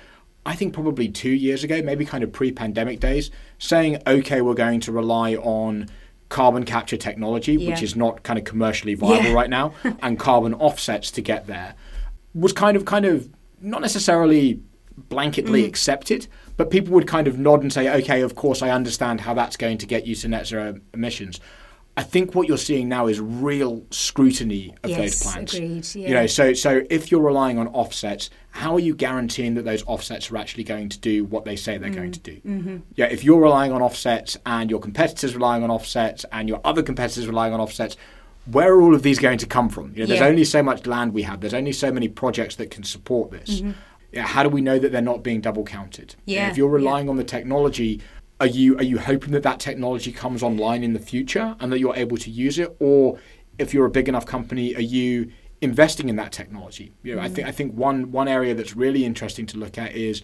I 0.45 0.55
think 0.55 0.73
probably 0.73 1.09
two 1.09 1.31
years 1.31 1.65
ago, 1.65 1.81
maybe 1.81 2.05
kind 2.05 2.23
of 2.23 2.31
pre 2.31 2.53
pandemic 2.53 3.01
days, 3.01 3.31
saying, 3.59 4.01
okay, 4.07 4.39
we're 4.39 4.53
going 4.53 4.79
to 4.81 4.93
rely 4.93 5.35
on 5.35 5.89
carbon 6.29 6.63
capture 6.63 6.97
technology, 6.97 7.57
which 7.57 7.81
is 7.81 7.95
not 7.95 8.23
kind 8.23 8.37
of 8.37 8.45
commercially 8.45 8.93
viable 8.95 9.29
Yeah. 9.29 9.33
right 9.33 9.49
now, 9.49 9.73
and 10.01 10.19
carbon 10.19 10.53
offsets 10.53 11.11
to 11.11 11.21
get 11.21 11.47
there, 11.47 11.75
was 12.33 12.53
kind 12.53 12.75
of, 12.75 12.85
kind 12.85 13.05
of 13.05 13.29
not 13.61 13.81
necessarily 13.81 14.59
blanketly 15.09 15.63
mm. 15.63 15.67
accepted, 15.67 16.27
but 16.57 16.69
people 16.69 16.93
would 16.93 17.07
kind 17.07 17.27
of 17.27 17.37
nod 17.37 17.61
and 17.61 17.71
say, 17.71 17.89
okay, 18.01 18.21
of 18.21 18.35
course, 18.35 18.61
I 18.61 18.69
understand 18.69 19.21
how 19.21 19.33
that's 19.33 19.55
going 19.55 19.77
to 19.77 19.85
get 19.85 20.05
you 20.05 20.15
to 20.15 20.27
net 20.27 20.47
zero 20.47 20.79
emissions. 20.93 21.39
I 21.97 22.03
think 22.03 22.35
what 22.35 22.47
you're 22.47 22.59
seeing 22.59 22.87
now 22.87 23.07
is 23.07 23.19
real 23.19 23.83
scrutiny 23.89 24.75
of 24.83 24.91
those 24.91 24.99
Yes, 24.99 25.23
plans. 25.23 25.53
agreed, 25.55 25.95
You 25.95 26.13
know, 26.13 26.27
so 26.27 26.53
so 26.53 26.83
if 26.91 27.11
you're 27.11 27.21
relying 27.21 27.57
on 27.57 27.67
offsets, 27.69 28.29
how 28.51 28.75
are 28.75 28.79
you 28.79 28.93
guaranteeing 28.95 29.55
that 29.55 29.65
those 29.65 29.83
offsets 29.87 30.31
are 30.31 30.37
actually 30.37 30.63
going 30.63 30.89
to 30.89 30.99
do 30.99 31.25
what 31.25 31.43
they 31.43 31.55
say 31.55 31.77
they're 31.79 31.89
going 31.89 32.11
to 32.11 32.19
do? 32.19 32.35
Mm-hmm. 32.45 32.77
Yeah, 32.95 33.05
if 33.05 33.23
you're 33.23 33.41
relying 33.41 33.71
on 33.71 33.81
offsets 33.81 34.37
and 34.45 34.69
your 34.69 34.79
competitors 34.79 35.33
relying 35.33 35.63
on 35.63 35.71
offsets 35.71 36.23
and 36.31 36.47
your 36.47 36.61
other 36.63 36.83
competitors 36.83 37.25
relying 37.27 37.53
on 37.53 37.59
offsets, 37.59 37.97
where 38.45 38.71
are 38.73 38.81
all 38.81 38.93
of 38.95 39.01
these 39.01 39.17
going 39.17 39.39
to 39.39 39.47
come 39.47 39.67
from? 39.67 39.91
You 39.95 40.01
know, 40.01 40.05
there's 40.05 40.19
Yeah. 40.19 40.27
only 40.27 40.45
so 40.45 40.61
much 40.61 40.85
land 40.85 41.13
we 41.13 41.23
have. 41.23 41.41
There's 41.41 41.53
only 41.55 41.73
so 41.73 41.91
many 41.91 42.07
projects 42.07 42.55
that 42.57 42.69
can 42.69 42.83
support 42.83 43.31
this. 43.31 43.63
Yeah, 44.13 44.21
how 44.25 44.41
do 44.43 44.49
we 44.49 44.61
know 44.61 44.79
that 44.79 44.91
they're 44.93 45.01
not 45.01 45.21
being 45.21 45.41
double 45.41 45.63
counted? 45.65 46.15
You 46.25 46.35
know, 46.35 46.41
Mm-hmm. 46.41 46.45
Yeah, 46.45 46.51
if 46.51 46.57
you're 46.57 46.69
yeah. 46.69 46.75
relying 46.75 47.09
on 47.09 47.17
the 47.17 47.23
technology, 47.25 48.01
are 48.39 48.47
you 48.47 48.77
are 48.77 48.83
you 48.83 48.99
hoping 48.99 49.31
that 49.31 49.43
that 49.43 49.59
technology 49.59 50.11
comes 50.11 50.43
online 50.43 50.83
in 50.83 50.93
the 50.93 50.99
future 50.99 51.55
and 51.59 51.71
that 51.71 51.79
you're 51.79 51.95
able 51.95 52.17
to 52.17 52.29
use 52.29 52.59
it, 52.59 52.75
or 52.79 53.19
if 53.57 53.73
you're 53.73 53.85
a 53.85 53.89
big 53.89 54.07
enough 54.07 54.25
company, 54.25 54.75
are 54.75 54.81
you 54.81 55.31
investing 55.61 56.09
in 56.09 56.15
that 56.17 56.31
technology? 56.31 56.93
You 57.03 57.15
know, 57.15 57.21
I 57.21 57.29
think 57.29 57.47
I 57.47 57.51
think 57.51 57.73
one 57.73 58.11
one 58.11 58.27
area 58.27 58.53
that's 58.53 58.75
really 58.75 59.05
interesting 59.05 59.45
to 59.47 59.57
look 59.57 59.77
at 59.77 59.93
is 59.93 60.21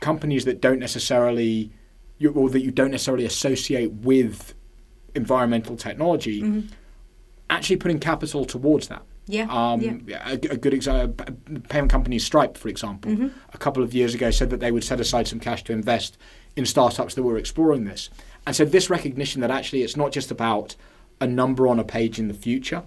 companies 0.00 0.44
that 0.44 0.60
don't 0.60 0.78
necessarily 0.78 1.72
you, 2.18 2.30
or 2.32 2.48
that 2.50 2.60
you 2.60 2.70
don't 2.70 2.90
necessarily 2.90 3.24
associate 3.24 3.92
with 3.92 4.54
environmental 5.14 5.76
technology 5.76 6.42
mm-hmm. 6.42 6.68
actually 7.50 7.76
putting 7.76 7.98
capital 7.98 8.44
towards 8.44 8.88
that. 8.88 9.02
Yeah, 9.28 9.46
Um, 9.50 9.80
A, 10.24 10.32
a 10.32 10.56
good 10.56 10.74
example, 10.74 11.26
payment 11.68 11.90
company 11.90 12.18
Stripe, 12.18 12.56
for 12.56 12.68
example, 12.68 13.30
a 13.52 13.58
couple 13.58 13.82
of 13.82 13.92
years 13.94 14.14
ago 14.14 14.30
said 14.30 14.50
that 14.50 14.60
they 14.60 14.72
would 14.72 14.84
set 14.84 15.00
aside 15.00 15.28
some 15.28 15.38
cash 15.38 15.62
to 15.64 15.72
invest 15.72 16.16
in 16.56 16.64
startups 16.66 17.14
that 17.14 17.22
were 17.22 17.38
exploring 17.38 17.84
this. 17.84 18.10
And 18.46 18.56
so 18.56 18.64
this 18.64 18.88
recognition 18.90 19.40
that 19.42 19.50
actually 19.50 19.82
it's 19.82 19.96
not 19.96 20.10
just 20.12 20.30
about 20.30 20.74
a 21.20 21.26
number 21.26 21.68
on 21.68 21.78
a 21.78 21.84
page 21.84 22.18
in 22.18 22.28
the 22.28 22.34
future, 22.34 22.82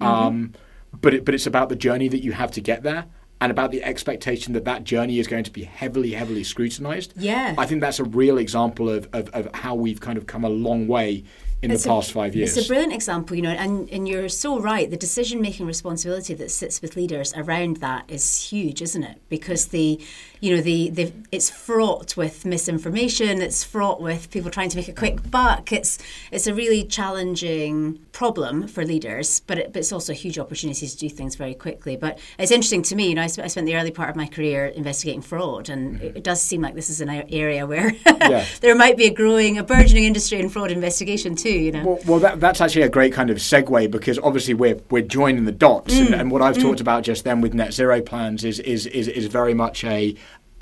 um, 0.00 0.52
but 1.00 1.14
it, 1.14 1.24
but 1.24 1.34
it's 1.34 1.46
about 1.46 1.68
the 1.68 1.76
journey 1.76 2.08
that 2.08 2.22
you 2.24 2.32
have 2.32 2.50
to 2.52 2.60
get 2.60 2.82
there. 2.82 3.04
And 3.40 3.50
about 3.50 3.72
the 3.72 3.82
expectation 3.82 4.52
that 4.52 4.64
that 4.66 4.84
journey 4.84 5.18
is 5.18 5.26
going 5.26 5.42
to 5.42 5.50
be 5.50 5.64
heavily, 5.64 6.12
heavily 6.12 6.44
scrutinized. 6.44 7.12
Yeah. 7.16 7.56
I 7.58 7.66
think 7.66 7.80
that's 7.80 7.98
a 7.98 8.04
real 8.04 8.38
example 8.38 8.88
of, 8.88 9.08
of, 9.12 9.28
of 9.30 9.52
how 9.52 9.74
we've 9.74 9.98
kind 9.98 10.16
of 10.16 10.28
come 10.28 10.44
a 10.44 10.48
long 10.48 10.86
way 10.86 11.24
in 11.62 11.70
It's 11.70 11.84
the 11.84 11.90
a- 11.90 11.94
past 11.94 12.12
five 12.12 12.34
years. 12.34 12.56
It's 12.56 12.66
a 12.66 12.68
brilliant 12.68 12.92
example, 12.92 13.36
you 13.36 13.42
know, 13.42 13.50
and, 13.50 13.88
and 13.90 14.08
you're 14.08 14.28
so 14.28 14.58
right. 14.58 14.90
The 14.90 14.96
decision 14.96 15.40
making 15.40 15.66
responsibility 15.66 16.34
that 16.34 16.50
sits 16.50 16.82
with 16.82 16.96
leaders 16.96 17.32
around 17.36 17.76
that 17.78 18.04
is 18.08 18.50
huge, 18.50 18.82
isn't 18.82 19.02
it? 19.02 19.20
Because 19.28 19.68
the, 19.68 20.00
you 20.40 20.56
know, 20.56 20.60
the, 20.60 20.90
the 20.90 21.12
it's 21.30 21.50
fraught 21.50 22.16
with 22.16 22.44
misinformation. 22.44 23.40
It's 23.40 23.62
fraught 23.62 24.00
with 24.00 24.30
people 24.30 24.50
trying 24.50 24.70
to 24.70 24.76
make 24.76 24.88
a 24.88 24.92
quick 24.92 25.30
buck. 25.30 25.72
It's 25.72 25.98
it's 26.32 26.48
a 26.48 26.54
really 26.54 26.84
challenging 26.84 28.00
problem 28.10 28.66
for 28.66 28.84
leaders, 28.84 29.40
but, 29.40 29.58
it, 29.58 29.72
but 29.72 29.80
it's 29.80 29.92
also 29.92 30.12
a 30.12 30.16
huge 30.16 30.38
opportunity 30.40 30.86
to 30.88 30.96
do 30.96 31.08
things 31.08 31.36
very 31.36 31.54
quickly. 31.54 31.96
But 31.96 32.18
it's 32.40 32.50
interesting 32.50 32.82
to 32.82 32.96
me. 32.96 33.10
You 33.10 33.14
know, 33.14 33.22
I, 33.22 33.28
sp- 33.30 33.46
I 33.46 33.46
spent 33.46 33.66
the 33.66 33.76
early 33.76 33.92
part 33.92 34.10
of 34.10 34.16
my 34.16 34.26
career 34.26 34.66
investigating 34.66 35.22
fraud, 35.22 35.68
and 35.68 35.94
mm-hmm. 35.94 36.06
it, 36.06 36.16
it 36.18 36.24
does 36.24 36.42
seem 36.42 36.60
like 36.60 36.74
this 36.74 36.90
is 36.90 37.00
an 37.00 37.08
area 37.08 37.66
where 37.66 37.92
Yeah. 38.04 38.44
there 38.60 38.74
might 38.74 38.96
be 38.96 39.06
a 39.06 39.14
growing, 39.14 39.58
a 39.58 39.62
burgeoning 39.62 40.04
industry 40.04 40.40
in 40.40 40.48
fraud 40.48 40.72
investigation 40.72 41.36
too. 41.36 41.51
You 41.58 41.72
know. 41.72 41.84
Well, 41.84 41.98
well 42.06 42.18
that, 42.20 42.40
that's 42.40 42.60
actually 42.60 42.82
a 42.82 42.88
great 42.88 43.12
kind 43.12 43.30
of 43.30 43.38
segue 43.38 43.90
because 43.90 44.18
obviously 44.18 44.54
we're 44.54 44.80
we're 44.90 45.02
joining 45.02 45.44
the 45.44 45.52
dots, 45.52 45.94
Mm. 45.94 46.06
and, 46.06 46.14
and 46.14 46.30
what 46.30 46.42
I've 46.42 46.58
talked 46.58 46.80
about 46.80 47.02
just 47.04 47.24
then 47.24 47.40
with 47.40 47.54
net 47.54 47.72
zero 47.72 48.00
plans 48.00 48.44
is 48.44 48.58
is 48.60 48.86
is, 48.86 49.08
is 49.08 49.26
very 49.26 49.54
much 49.54 49.84
a 49.84 50.14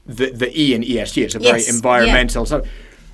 the, 0.06 0.30
the 0.30 0.50
E 0.60 0.74
in 0.74 0.82
ESG. 0.82 1.22
It's 1.24 1.34
a 1.34 1.38
very 1.38 1.58
Yes, 1.58 1.68
yeah. 1.68 1.74
environmental. 1.74 2.46
So, 2.46 2.64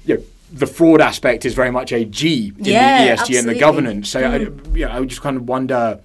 you 0.05 0.17
know, 0.17 0.23
the 0.53 0.67
fraud 0.67 1.01
aspect 1.01 1.45
is 1.45 1.53
very 1.55 1.71
much 1.71 1.93
a 1.93 2.05
G 2.05 2.53
in 2.59 2.65
Yeah, 2.65 3.05
the 3.05 3.11
ESG 3.11 3.11
and 3.11 3.21
absolutely. 3.21 3.43
Mm. 3.43 3.55
the 3.55 3.61
governance. 3.61 4.09
So, 4.09 4.21
I, 4.21 4.37
you 4.77 4.87
know, 4.87 4.93
I 4.93 5.01
would 5.01 5.09
just 5.09 5.21
kind 5.23 5.37
of 5.37 5.49
wonder. 5.49 6.01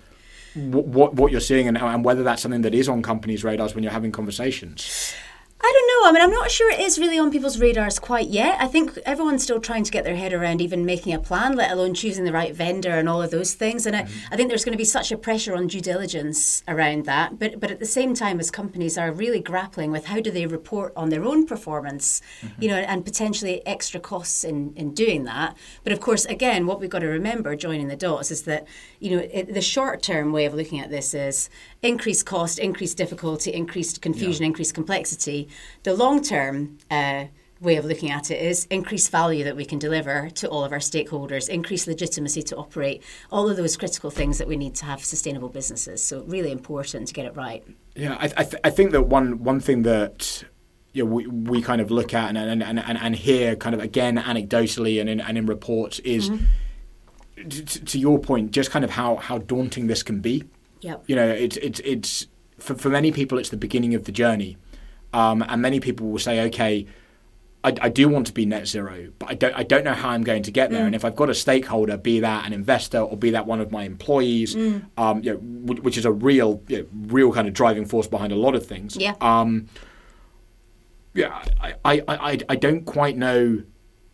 What, 0.54 0.86
what 0.88 1.14
what 1.14 1.32
you're 1.32 1.40
seeing 1.40 1.70
and, 1.70 1.78
and 1.78 2.04
whether 2.04 2.24
that's 2.24 2.42
something 2.42 2.64
that 2.64 2.74
is 2.76 2.90
on 2.90 3.02
companies' 3.02 3.42
radars 3.46 3.74
when 3.74 3.86
you're 3.86 3.94
having 3.94 4.12
conversations. 4.12 5.14
I 5.64 5.72
don't 5.74 5.88
know. 5.88 6.10
I 6.10 6.12
mean, 6.12 6.22
I'm 6.24 6.32
not 6.32 6.50
sure 6.50 6.72
it 6.72 6.80
is 6.80 6.98
really 6.98 7.20
on 7.20 7.32
people's 7.32 7.60
radars 7.60 8.00
quite 8.00 8.30
yet. 8.30 8.60
I 8.60 8.68
think 8.68 8.98
everyone's 9.06 9.44
still 9.44 9.60
trying 9.60 9.84
to 9.84 9.92
get 9.92 10.04
their 10.04 10.16
head 10.16 10.34
around 10.34 10.60
even 10.60 10.86
making 10.86 11.14
a 11.14 11.20
plan, 11.20 11.56
let 11.56 11.72
alone 11.72 11.94
choosing 11.94 12.26
the 12.26 12.34
right 12.34 12.56
vendor 12.56 12.90
and 12.90 13.08
all 13.08 13.22
of 13.22 13.30
those 13.30 13.54
things. 13.54 13.86
And 13.86 13.96
mm-hmm. 13.96 14.32
I, 14.32 14.34
I 14.34 14.38
think 14.38 14.50
there's 14.50 14.66
going 14.66 14.74
to 14.74 14.78
be 14.78 14.86
such 14.86 15.12
a 15.12 15.18
pressure 15.18 15.56
on 15.56 15.68
due 15.68 15.80
diligence 15.82 16.64
around 16.68 17.06
that. 17.06 17.38
But 17.38 17.60
but 17.60 17.70
at 17.70 17.80
the 17.80 17.86
same 17.86 18.16
time, 18.16 18.40
as 18.40 18.50
companies 18.50 18.98
are 18.98 19.12
really 19.12 19.40
grappling 19.40 19.92
with 19.92 20.06
how 20.06 20.20
do 20.20 20.32
they 20.32 20.48
report 20.48 20.94
on 20.96 21.10
their 21.10 21.24
own 21.24 21.46
performance, 21.46 22.22
mm-hmm. 22.42 22.62
you 22.64 22.70
know, 22.70 22.78
and 22.78 23.06
potentially 23.06 23.66
extra 23.68 24.00
costs 24.00 24.44
in 24.44 24.74
in 24.76 24.94
doing 24.96 25.26
that. 25.26 25.56
But 25.84 25.94
of 25.94 26.00
course, 26.00 26.26
again, 26.26 26.66
what 26.66 26.80
we've 26.80 26.90
got 26.90 27.00
to 27.00 27.08
remember 27.08 27.56
joining 27.56 27.88
the 27.88 27.96
dots 27.96 28.32
is 28.32 28.44
that 28.44 28.68
you 29.00 29.12
know 29.12 29.28
it, 29.32 29.54
the 29.54 29.62
short 29.62 30.02
term 30.02 30.32
way 30.32 30.46
of 30.46 30.56
looking 30.56 30.80
at 30.80 30.90
this 30.90 31.14
is 31.14 31.50
increased 31.84 32.26
cost, 32.26 32.60
increased 32.60 32.98
difficulty, 32.98 33.54
increased 33.54 34.02
confusion, 34.02 34.44
yeah. 34.44 34.48
increased 34.48 34.74
complexity. 34.74 35.48
The 35.84 35.94
long 35.94 36.22
term 36.22 36.78
uh, 36.90 37.26
way 37.60 37.76
of 37.76 37.86
looking 37.86 38.10
at 38.10 38.32
it 38.32 38.42
is 38.42 38.66
increased 38.66 39.12
value 39.12 39.44
that 39.44 39.56
we 39.56 39.66
can 39.66 39.80
deliver 39.80 40.30
to 40.32 40.48
all 40.50 40.64
of 40.64 40.72
our 40.72 40.80
stakeholders, 40.80 41.48
increased 41.48 41.88
legitimacy 41.88 42.42
to 42.44 42.56
operate, 42.56 43.04
all 43.32 43.50
of 43.50 43.58
those 43.58 43.78
critical 43.78 44.10
things 44.10 44.38
that 44.40 44.48
we 44.48 44.58
need 44.58 44.76
to 44.76 44.86
have 44.86 45.04
sustainable 45.04 45.50
businesses. 45.50 46.04
So, 46.04 46.24
really 46.24 46.52
important 46.52 47.08
to 47.08 47.14
get 47.14 47.26
it 47.26 47.36
right. 47.36 47.64
Yeah, 47.96 48.16
I, 48.20 48.32
I, 48.38 48.44
th- 48.44 48.62
I 48.64 48.70
think 48.70 48.92
that 48.92 49.04
one, 49.04 49.44
one 49.44 49.60
thing 49.60 49.84
that 49.84 50.44
you 50.94 51.06
know, 51.06 51.12
we, 51.12 51.28
we 51.28 51.62
kind 51.62 51.82
of 51.82 51.90
look 51.90 52.14
at 52.14 52.36
and, 52.36 52.38
and, 52.38 52.64
and, 52.64 52.98
and 52.98 53.16
hear 53.16 53.56
kind 53.56 53.74
of 53.74 53.82
again 53.82 54.18
anecdotally 54.18 55.00
and 55.00 55.10
in, 55.10 55.22
and 55.22 55.38
in 55.38 55.46
reports 55.46 56.00
is, 56.00 56.30
mm-hmm. 56.30 57.48
to, 57.48 57.86
to 57.86 58.00
your 58.00 58.20
point, 58.20 58.52
just 58.52 58.72
kind 58.72 58.84
of 58.84 58.92
how, 58.92 59.16
how 59.16 59.38
daunting 59.38 59.88
this 59.88 60.04
can 60.04 60.20
be. 60.20 60.44
Yep. 60.82 61.04
You 61.08 61.16
know, 61.16 61.28
it's 61.28 61.58
it's 61.58 61.80
it's 61.82 62.28
for, 62.58 62.76
for 62.76 62.90
many 62.90 63.12
people 63.12 63.38
it's 63.38 63.50
the 63.50 63.58
beginning 63.58 63.96
of 63.96 64.06
the 64.06 64.12
journey, 64.12 64.58
um, 65.14 65.44
and 65.48 65.62
many 65.62 65.80
people 65.80 66.08
will 66.08 66.20
say, 66.20 66.42
okay. 66.48 66.86
I, 67.64 67.76
I, 67.80 67.90
do 67.90 68.10
want 68.10 68.26
to 68.26 68.34
be 68.34 68.48
net 68.48 68.68
zero, 68.68 69.12
but 69.20 69.30
I 69.30 69.36
don't. 69.36 69.54
I 69.54 69.62
don't 69.62 69.84
know 69.84 69.94
how 69.94 70.10
I'm 70.10 70.24
going 70.24 70.42
to 70.42 70.52
get 70.52 70.72
there. 70.72 70.82
Mm. 70.82 70.88
And 70.88 70.96
if 70.96 71.06
I've 71.06 71.16
got 71.16 71.30
a 71.30 71.36
stakeholder, 71.36 71.96
be 71.96 72.20
that 72.20 72.48
an 72.48 72.54
investor 72.54 72.98
or 72.98 73.16
be 73.16 73.30
that 73.30 73.46
one 73.46 73.62
of 73.62 73.72
my 73.72 73.84
employees, 73.84 74.56
mm. 74.56 74.84
um, 74.98 75.22
you 75.24 75.34
know, 75.34 75.38
which 75.38 75.96
is 75.96 76.04
a 76.04 76.12
real, 76.12 76.64
you 76.68 76.80
know, 76.80 76.88
real 77.14 77.32
kind 77.32 77.48
of 77.48 77.54
driving 77.54 77.86
force 77.86 78.08
behind 78.08 78.34
a 78.34 78.36
lot 78.36 78.56
of 78.56 78.66
things. 78.66 78.96
Yeah. 78.96 79.14
Um, 79.22 79.68
yeah. 81.14 81.44
I, 81.60 81.76
I, 81.86 82.04
I, 82.08 82.40
I 82.50 82.56
don't 82.56 82.84
quite 82.86 83.16
know 83.16 83.62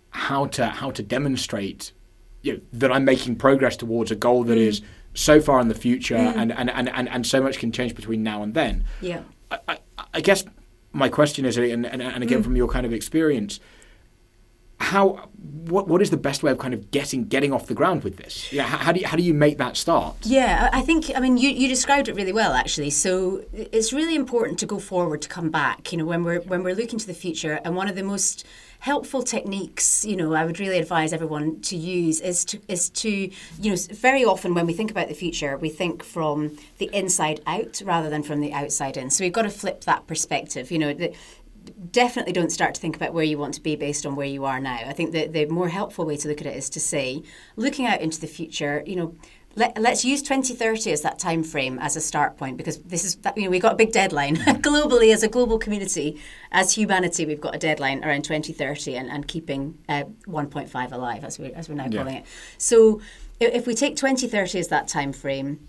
how 0.09 0.47
to 0.47 0.65
how 0.65 0.91
to 0.91 1.01
demonstrate, 1.01 1.93
you 2.41 2.53
know, 2.53 2.59
that 2.73 2.91
I'm 2.91 3.05
making 3.05 3.37
progress 3.37 3.77
towards 3.77 4.11
a 4.11 4.15
goal 4.15 4.43
that 4.43 4.57
mm. 4.57 4.67
is 4.67 4.81
so 5.17 5.41
far 5.41 5.59
in 5.59 5.67
the 5.67 5.75
future 5.75 6.15
mm. 6.15 6.35
and, 6.35 6.51
and, 6.51 6.69
and, 6.69 6.89
and, 6.89 7.09
and 7.09 7.25
so 7.25 7.41
much 7.41 7.57
can 7.57 7.71
change 7.71 7.95
between 7.95 8.21
now 8.21 8.43
and 8.43 8.53
then. 8.53 8.85
Yeah. 9.01 9.21
I, 9.49 9.59
I, 9.67 9.77
I 10.13 10.21
guess 10.21 10.45
my 10.93 11.09
question 11.09 11.43
is, 11.43 11.57
and, 11.57 11.85
and, 11.85 12.01
and 12.01 12.23
again 12.23 12.41
mm. 12.41 12.43
from 12.43 12.55
your 12.55 12.67
kind 12.67 12.85
of 12.85 12.93
experience, 12.93 13.59
how 14.79 15.29
what 15.69 15.87
what 15.87 16.01
is 16.01 16.09
the 16.09 16.17
best 16.17 16.43
way 16.43 16.51
of 16.51 16.57
kind 16.57 16.73
of 16.73 16.91
getting 16.91 17.25
getting 17.25 17.51
off 17.51 17.67
the 17.67 17.73
ground 17.73 18.03
with 18.03 18.17
this? 18.17 18.51
Yeah, 18.53 18.63
how, 18.63 18.77
how, 18.77 18.91
do 18.91 18.99
you 18.99 19.07
how 19.07 19.17
do 19.17 19.23
you 19.23 19.33
make 19.33 19.57
that 19.57 19.75
start? 19.75 20.15
Yeah, 20.23 20.69
I 20.71 20.81
think 20.81 21.11
I 21.15 21.19
mean 21.19 21.37
you, 21.37 21.49
you 21.49 21.67
described 21.67 22.07
it 22.07 22.15
really 22.15 22.33
well 22.33 22.53
actually. 22.53 22.91
So 22.91 23.43
it's 23.53 23.91
really 23.91 24.15
important 24.15 24.59
to 24.59 24.65
go 24.65 24.79
forward 24.79 25.21
to 25.23 25.29
come 25.29 25.49
back. 25.49 25.91
You 25.91 25.97
know, 25.97 26.05
when 26.05 26.23
we're 26.23 26.41
when 26.41 26.63
we're 26.63 26.75
looking 26.75 26.99
to 26.99 27.07
the 27.07 27.13
future, 27.13 27.59
and 27.65 27.75
one 27.75 27.87
of 27.87 27.95
the 27.95 28.03
most 28.03 28.45
helpful 28.79 29.23
techniques, 29.23 30.05
you 30.05 30.15
know, 30.15 30.33
I 30.35 30.45
would 30.45 30.59
really 30.59 30.77
advise 30.77 31.11
everyone 31.11 31.59
to 31.61 31.75
use 31.75 32.21
is 32.21 32.45
to 32.45 32.59
is 32.67 32.89
to 32.91 33.09
you 33.09 33.71
know 33.71 33.77
very 33.91 34.23
often 34.23 34.53
when 34.53 34.67
we 34.67 34.73
think 34.73 34.91
about 34.91 35.07
the 35.07 35.15
future, 35.15 35.57
we 35.57 35.69
think 35.69 36.03
from 36.03 36.57
the 36.77 36.89
inside 36.93 37.41
out 37.47 37.81
rather 37.83 38.09
than 38.09 38.23
from 38.23 38.41
the 38.41 38.53
outside 38.53 38.95
in. 38.95 39.09
So 39.09 39.23
we've 39.23 39.33
got 39.33 39.43
to 39.43 39.49
flip 39.49 39.81
that 39.81 40.07
perspective. 40.07 40.71
You 40.71 40.79
know, 40.79 40.93
the, 40.93 41.13
definitely 41.91 42.33
don't 42.33 42.51
start 42.51 42.75
to 42.75 42.81
think 42.81 42.95
about 42.95 43.13
where 43.13 43.23
you 43.23 43.37
want 43.37 43.53
to 43.55 43.61
be 43.61 43.75
based 43.75 44.05
on 44.05 44.15
where 44.15 44.27
you 44.27 44.45
are 44.45 44.59
now. 44.59 44.75
I 44.75 44.93
think 44.93 45.11
that 45.13 45.33
the 45.33 45.45
more 45.45 45.69
helpful 45.69 46.05
way 46.05 46.17
to 46.17 46.27
look 46.27 46.41
at 46.41 46.47
it 46.47 46.55
is 46.55 46.69
to 46.71 46.79
say, 46.79 47.23
looking 47.55 47.85
out 47.85 48.01
into 48.01 48.19
the 48.19 48.27
future, 48.27 48.83
you 48.85 48.95
know, 48.95 49.15
let, 49.57 49.77
us 49.77 50.05
use 50.05 50.21
2030 50.21 50.91
as 50.91 51.01
that 51.01 51.17
time 51.17 51.43
frame 51.43 51.79
as 51.79 51.95
a 51.95 52.01
start 52.01 52.37
point 52.37 52.57
because 52.57 52.77
this 52.79 53.03
is 53.03 53.17
you 53.35 53.43
know 53.43 53.49
we've 53.49 53.61
got 53.61 53.73
a 53.73 53.75
big 53.75 53.91
deadline 53.91 54.35
globally 54.61 55.11
as 55.11 55.23
a 55.23 55.27
global 55.27 55.57
community 55.57 56.21
as 56.51 56.73
humanity 56.73 57.25
we've 57.25 57.41
got 57.41 57.55
a 57.55 57.57
deadline 57.57 58.03
around 58.03 58.23
2030 58.23 58.95
and, 58.95 59.09
and 59.09 59.27
keeping 59.27 59.75
uh, 59.89 60.03
1.5 60.27 60.91
alive 60.91 61.23
as 61.23 61.39
we 61.39 61.51
as 61.53 61.67
we're 61.67 61.75
now 61.75 61.87
yeah. 61.89 61.97
calling 61.97 62.15
it 62.17 62.25
so 62.59 63.01
if 63.39 63.65
we 63.65 63.73
take 63.73 63.95
2030 63.95 64.59
as 64.59 64.67
that 64.67 64.87
time 64.87 65.11
frame 65.11 65.67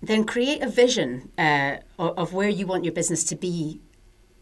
then 0.00 0.24
create 0.24 0.62
a 0.62 0.68
vision 0.68 1.30
uh, 1.36 1.76
of 1.98 2.32
where 2.32 2.48
you 2.48 2.66
want 2.66 2.84
your 2.84 2.92
business 2.92 3.24
to 3.24 3.34
be 3.34 3.80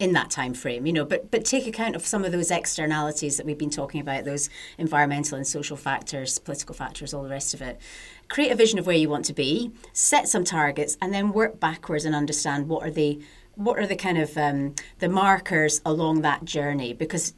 in 0.03 0.13
that 0.15 0.31
time 0.31 0.53
frame 0.53 0.85
you 0.85 0.93
know 0.93 1.05
but 1.05 1.31
but 1.31 1.45
take 1.45 1.65
account 1.65 1.95
of 1.95 2.05
some 2.05 2.25
of 2.25 2.33
those 2.33 2.51
externalities 2.51 3.37
that 3.37 3.47
we've 3.47 3.57
been 3.57 3.71
talking 3.71 4.01
about 4.01 4.25
those 4.25 4.51
environmental 4.77 5.37
and 5.37 5.47
social 5.47 5.77
factors 5.77 6.41
political 6.41 6.75
factors 6.75 7.15
all 7.15 7.23
the 7.23 7.29
rest 7.29 7.55
of 7.55 7.63
it. 7.63 7.81
Create 8.29 8.51
a 8.51 8.57
vision 8.57 8.79
of 8.79 8.87
where 8.87 8.97
you 8.97 9.09
want 9.09 9.25
to 9.27 9.33
be 9.33 9.73
set 9.93 10.29
some 10.29 10.45
targets 10.45 10.97
and 11.01 11.13
then 11.13 11.33
work 11.33 11.61
backwards 11.61 12.05
and 12.05 12.15
understand 12.15 12.69
what 12.69 12.83
are 12.87 12.91
the 12.91 13.21
what 13.55 13.79
are 13.79 13.87
the 13.87 13.97
kind 13.97 14.19
of 14.19 14.37
um, 14.37 14.75
the 14.99 15.09
markers 15.09 15.81
along 15.85 16.23
that 16.23 16.45
journey 16.45 16.93
because 16.93 17.35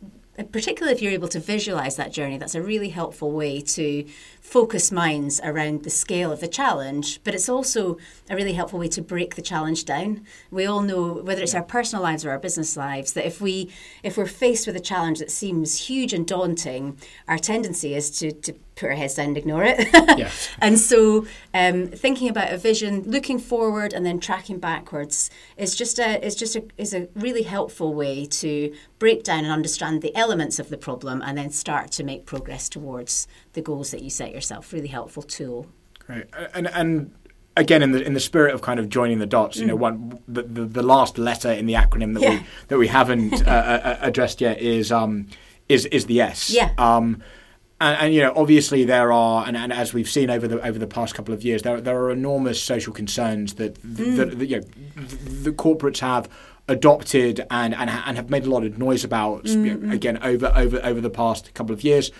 particularly 0.50 0.94
if 0.94 1.02
you're 1.02 1.12
able 1.12 1.28
to 1.28 1.40
visualize 1.40 1.96
that 1.96 2.12
journey 2.12 2.38
that's 2.38 2.54
a 2.54 2.62
really 2.62 2.88
helpful 2.88 3.30
way 3.30 3.60
to 3.60 4.04
focus 4.40 4.90
minds 4.92 5.40
around 5.42 5.84
the 5.84 5.90
scale 5.90 6.32
of 6.32 6.40
the 6.40 6.48
challenge, 6.48 7.20
but 7.24 7.34
it's 7.34 7.48
also 7.48 7.96
a 8.28 8.36
really 8.36 8.52
helpful 8.52 8.78
way 8.78 8.88
to 8.88 9.02
break 9.02 9.36
the 9.36 9.42
challenge 9.42 9.84
down. 9.84 10.24
We 10.50 10.66
all 10.66 10.82
know, 10.82 11.14
whether 11.22 11.42
it's 11.42 11.54
our 11.54 11.62
personal 11.62 12.02
lives 12.02 12.24
or 12.24 12.30
our 12.30 12.38
business 12.38 12.76
lives, 12.76 13.12
that 13.14 13.26
if 13.26 13.40
we 13.40 13.70
if 14.02 14.16
we're 14.16 14.26
faced 14.26 14.66
with 14.66 14.76
a 14.76 14.80
challenge 14.80 15.18
that 15.20 15.30
seems 15.30 15.86
huge 15.86 16.12
and 16.12 16.26
daunting, 16.26 16.98
our 17.28 17.38
tendency 17.38 17.94
is 17.94 18.10
to, 18.18 18.32
to 18.32 18.54
put 18.76 18.90
our 18.90 18.97
heads 18.97 19.14
down 19.14 19.28
and 19.28 19.37
ignore 19.37 19.64
it. 19.64 19.88
yes. 20.19 20.49
And 20.59 20.78
so 20.78 21.26
um, 21.52 21.87
thinking 21.88 22.28
about 22.28 22.52
a 22.52 22.59
vision, 22.59 23.02
looking 23.02 23.38
forward 23.38 23.93
and 23.93 24.04
then 24.04 24.19
tracking 24.21 24.59
backwards 24.59 25.31
is 25.57 25.75
just 25.75 25.99
a 25.99 26.25
is 26.25 26.35
just 26.35 26.57
a 26.57 26.64
is 26.76 26.95
a 26.95 27.09
really 27.14 27.43
helpful 27.43 27.95
way 27.95 28.25
to 28.26 28.75
break 28.99 29.23
down 29.23 29.45
and 29.45 29.52
understand 29.52 30.02
the 30.02 30.14
elements 30.16 30.59
of 30.59 30.69
the 30.69 30.78
problem 30.78 31.23
and 31.23 31.38
then 31.38 31.50
start 31.50 31.90
to 31.93 32.04
make 32.04 32.26
progress 32.26 32.69
towards 32.69 33.28
the 33.52 33.62
goals 33.62 33.90
that 33.90 34.02
you 34.02 34.11
set 34.11 34.33
yourself. 34.33 34.73
Really 34.73 34.88
helpful 34.88 35.23
tool. 35.23 35.66
Great. 35.99 36.26
And 36.52 36.66
and 36.69 37.14
again 37.57 37.83
in 37.83 37.93
the 37.93 38.02
in 38.02 38.14
the 38.14 38.21
spirit 38.21 38.54
of 38.54 38.62
kind 38.62 38.81
of 38.81 38.88
joining 38.88 39.19
the 39.19 39.26
dots, 39.26 39.57
you 39.57 39.66
know, 39.66 39.76
mm. 39.76 39.81
one 39.81 40.19
the, 40.26 40.43
the, 40.43 40.64
the 40.64 40.83
last 40.83 41.19
letter 41.19 41.52
in 41.52 41.66
the 41.66 41.75
acronym 41.75 42.14
that 42.14 42.23
yeah. 42.23 42.31
we 42.31 42.47
that 42.69 42.78
we 42.78 42.88
haven't 42.88 43.47
uh, 43.47 43.50
uh, 43.50 43.81
uh, 43.85 43.99
addressed 44.00 44.40
yet 44.40 44.61
is 44.61 44.90
um 44.90 45.28
is 45.69 45.87
is 45.87 46.07
the 46.07 46.21
S. 46.21 46.50
Yeah. 46.50 46.71
Um, 46.78 47.23
and, 47.81 48.00
and, 48.00 48.14
you 48.14 48.23
know, 48.23 48.33
obviously 48.37 48.85
there 48.85 49.12
are, 49.12 49.45
and, 49.47 49.57
and, 49.57 49.73
as 49.73 49.93
we've 49.93 50.09
seen 50.09 50.31
over 50.31 50.47
the 50.47 50.64
over 50.64 50.78
the 50.78 50.87
past 50.87 51.14
couple 51.14 51.35
of 51.35 51.43
years, 51.43 51.62
there 51.62 51.81
there 51.81 51.99
are 51.99 52.11
enormous 52.11 52.62
social 52.62 52.93
concerns 52.93 53.54
that, 53.54 53.75
mm. 53.83 54.16
that, 54.16 54.38
that 54.38 54.47
you 54.47 54.61
know 54.61 54.66
the, 54.97 55.50
the 55.50 55.52
corporates 55.52 55.99
have 55.99 56.28
adopted 56.69 57.45
and, 57.50 57.75
and 57.75 57.90
and 57.90 58.16
have 58.16 58.31
made 58.31 58.47
a 58.47 58.50
lot 58.50 58.64
of 58.64 58.78
noise 58.78 59.04
about 59.04 59.45
mm-hmm. 59.45 59.64
you 59.66 59.75
know, 59.75 59.93
again 59.93 60.19
over 60.23 60.52
over 60.54 60.81
over 60.85 61.00
the 61.00 61.11
past 61.11 61.52
couple 61.54 61.73
of 61.73 61.83
years. 61.83 62.11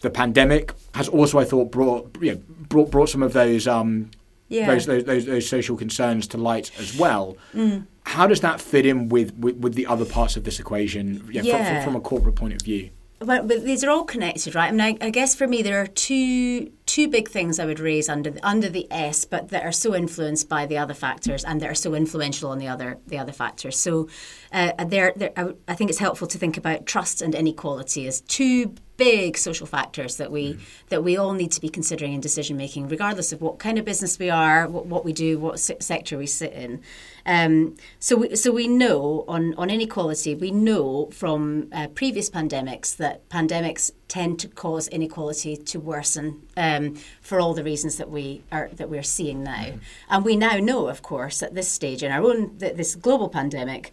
The 0.00 0.10
pandemic 0.10 0.72
has 0.94 1.08
also, 1.08 1.38
I 1.38 1.44
thought, 1.44 1.70
brought 1.70 2.16
you 2.20 2.32
know, 2.32 2.42
brought 2.68 2.90
brought 2.90 3.08
some 3.08 3.22
of 3.22 3.34
those 3.34 3.68
um, 3.68 4.10
yeah. 4.48 4.66
those, 4.66 4.86
those, 4.86 5.04
those 5.04 5.26
those 5.26 5.48
social 5.48 5.76
concerns 5.76 6.26
to 6.28 6.38
light 6.38 6.72
as 6.78 6.96
well. 6.96 7.36
Mm. 7.54 7.86
How 8.04 8.26
does 8.26 8.40
that 8.40 8.60
fit 8.60 8.84
in 8.84 9.08
with, 9.08 9.32
with, 9.34 9.56
with 9.58 9.74
the 9.74 9.86
other 9.86 10.04
parts 10.04 10.36
of 10.36 10.42
this 10.42 10.58
equation 10.58 11.24
yeah, 11.30 11.42
yeah. 11.42 11.56
From, 11.56 11.74
from, 11.74 11.84
from 11.84 11.96
a 11.96 12.00
corporate 12.00 12.34
point 12.34 12.54
of 12.54 12.62
view? 12.62 12.90
Well, 13.24 13.44
but 13.44 13.64
these 13.64 13.84
are 13.84 13.90
all 13.90 14.04
connected, 14.04 14.54
right? 14.54 14.68
I 14.68 14.70
mean, 14.70 14.80
I, 14.80 15.06
I, 15.06 15.10
guess 15.10 15.34
for 15.34 15.46
me 15.46 15.62
there 15.62 15.80
are 15.80 15.86
two 15.86 16.72
two 16.86 17.08
big 17.08 17.28
things 17.28 17.58
I 17.58 17.66
would 17.66 17.80
raise 17.80 18.08
under 18.08 18.30
the, 18.30 18.46
under 18.46 18.68
the 18.68 18.86
S, 18.90 19.24
but 19.24 19.48
that 19.50 19.64
are 19.64 19.72
so 19.72 19.94
influenced 19.94 20.48
by 20.48 20.66
the 20.66 20.76
other 20.76 20.94
factors 20.94 21.44
and 21.44 21.60
that 21.60 21.70
are 21.70 21.74
so 21.74 21.94
influential 21.94 22.50
on 22.50 22.58
the 22.58 22.68
other 22.68 22.98
the 23.06 23.18
other 23.18 23.32
factors. 23.32 23.78
So, 23.78 24.08
uh, 24.52 24.72
there, 24.84 25.12
there 25.14 25.32
I, 25.36 25.54
I 25.68 25.74
think 25.74 25.90
it's 25.90 26.00
helpful 26.00 26.26
to 26.28 26.38
think 26.38 26.56
about 26.56 26.86
trust 26.86 27.22
and 27.22 27.34
inequality 27.34 28.06
as 28.06 28.22
two 28.22 28.74
big 28.96 29.38
social 29.38 29.66
factors 29.66 30.16
that 30.16 30.30
we 30.30 30.54
mm. 30.54 30.60
that 30.88 31.02
we 31.02 31.16
all 31.16 31.32
need 31.32 31.52
to 31.52 31.60
be 31.60 31.68
considering 31.68 32.12
in 32.12 32.20
decision 32.20 32.56
making, 32.56 32.88
regardless 32.88 33.32
of 33.32 33.40
what 33.40 33.58
kind 33.58 33.78
of 33.78 33.84
business 33.84 34.18
we 34.18 34.30
are, 34.30 34.68
what, 34.68 34.86
what 34.86 35.04
we 35.04 35.12
do, 35.12 35.38
what 35.38 35.60
se- 35.60 35.78
sector 35.80 36.18
we 36.18 36.26
sit 36.26 36.52
in. 36.52 36.80
Um, 37.26 37.76
so 37.98 38.16
we 38.16 38.36
so 38.36 38.50
we 38.52 38.68
know 38.68 39.24
on 39.28 39.54
on 39.54 39.70
inequality, 39.70 40.34
we 40.34 40.50
know 40.50 41.08
from 41.12 41.68
uh, 41.72 41.88
previous 41.88 42.30
pandemics 42.30 42.96
that 42.96 43.28
pandemics 43.28 43.90
tend 44.08 44.38
to 44.40 44.48
cause 44.48 44.88
inequality 44.88 45.56
to 45.56 45.80
worsen 45.80 46.42
um, 46.56 46.96
for 47.20 47.40
all 47.40 47.54
the 47.54 47.64
reasons 47.64 47.96
that 47.96 48.10
we 48.10 48.42
are 48.50 48.70
that 48.74 48.88
we're 48.88 49.02
seeing 49.02 49.42
now, 49.42 49.64
mm. 49.64 49.80
and 50.10 50.24
we 50.24 50.36
now 50.36 50.56
know, 50.56 50.88
of 50.88 51.02
course, 51.02 51.42
at 51.42 51.54
this 51.54 51.68
stage 51.68 52.02
in 52.02 52.10
our 52.10 52.22
own 52.22 52.56
this 52.58 52.94
global 52.94 53.28
pandemic 53.28 53.92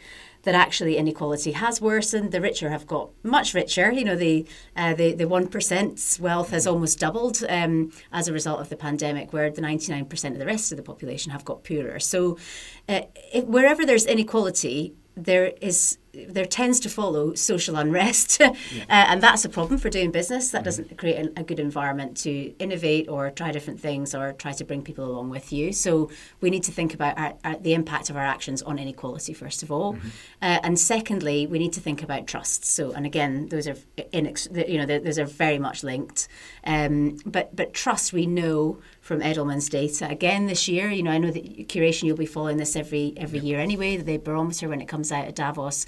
that 0.50 0.56
actually 0.56 0.98
inequality 0.98 1.52
has 1.52 1.80
worsened. 1.80 2.32
The 2.32 2.42
richer 2.42 2.72
have 2.72 2.88
got 2.88 3.12
much 3.22 3.54
richer. 3.54 3.92
You 3.92 4.04
know, 4.04 4.16
the 4.16 4.48
uh, 4.76 4.96
the 4.96 5.14
the 5.14 5.28
one 5.28 5.48
percent's 5.48 6.20
wealth 6.20 6.50
has 6.50 6.66
almost 6.66 6.98
doubled 6.98 7.44
um, 7.48 7.92
as 8.12 8.28
a 8.28 8.34
result 8.34 8.60
of 8.60 8.70
the 8.70 8.76
pandemic, 8.76 9.32
where 9.32 9.52
the 9.52 9.62
ninety 9.62 9.92
nine 9.92 10.06
percent 10.06 10.34
of 10.34 10.40
the 10.40 10.48
rest 10.48 10.72
of 10.72 10.78
the 10.78 10.84
population 10.84 11.32
have 11.32 11.46
got 11.46 11.64
poorer. 11.64 12.00
So, 12.00 12.40
uh, 12.88 13.02
if, 13.32 13.46
wherever 13.46 13.86
there's 13.86 14.08
inequality, 14.08 14.96
there 15.16 15.54
is 15.62 16.00
there 16.14 16.46
tends 16.46 16.80
to 16.82 16.90
follow 16.90 17.34
social 17.34 17.76
unrest, 17.76 18.40
yeah. 18.40 18.52
uh, 18.90 19.06
and 19.10 19.22
that's 19.22 19.46
a 19.46 19.50
problem 19.50 19.80
for 19.80 19.90
doing 19.90 20.12
business. 20.12 20.52
That 20.52 20.60
mm-hmm. 20.60 20.66
doesn't 20.66 20.98
create 20.98 21.18
an, 21.18 21.34
a 21.38 21.44
good 21.44 21.60
environment 21.60 22.18
to 22.18 22.54
innovate 22.60 23.08
or 23.08 23.30
try 23.32 23.52
different 23.52 23.80
things 23.80 24.16
or 24.16 24.34
try 24.34 24.52
to 24.54 24.64
bring 24.64 24.82
people 24.82 25.06
along 25.06 25.30
with 25.30 25.52
you. 25.54 25.72
So 25.74 26.10
we 26.42 26.50
need 26.50 26.64
to 26.64 26.72
think 26.72 26.94
about 26.94 27.18
our, 27.18 27.34
our, 27.44 27.58
the 27.58 27.74
impact 27.74 28.10
of 28.10 28.16
our 28.16 28.26
actions 28.26 28.62
on 28.62 28.80
inequality 28.80 29.34
first 29.34 29.64
of 29.64 29.72
all, 29.72 29.94
mm-hmm. 29.94 30.08
uh, 30.42 30.60
and 30.64 30.80
secondly, 30.80 31.48
we 31.48 31.60
need 31.60 31.74
to 31.74 31.80
think 31.80 32.04
about 32.04 32.28
trust. 32.28 32.66
So, 32.66 32.92
and 32.92 33.06
again, 33.06 33.48
those 33.50 33.68
are 33.68 33.76
inex- 34.14 34.70
you 34.70 34.78
know 34.78 34.86
those 34.86 35.20
are 35.20 35.26
very 35.26 35.60
much 35.60 35.84
linked. 35.84 36.28
Um, 36.64 37.18
but 37.26 37.56
but 37.56 37.74
trust, 37.74 38.14
we 38.14 38.26
know 38.26 38.80
from 39.02 39.22
Edelman's 39.22 39.70
data 39.70 40.08
again 40.08 40.46
this 40.46 40.68
year. 40.68 40.90
You 40.92 41.04
know, 41.04 41.12
I 41.12 41.18
know 41.18 41.32
that 41.32 41.68
curation 41.68 42.04
you'll 42.04 42.18
be 42.18 42.26
following 42.26 42.58
this 42.58 42.76
every 42.76 43.14
every 43.18 43.40
year 43.40 43.60
anyway. 43.60 43.98
The 43.98 44.18
barometer 44.18 44.70
when 44.70 44.82
it 44.82 44.88
comes 44.88 45.12
out 45.12 45.26
at 45.26 45.36
Davos. 45.36 45.86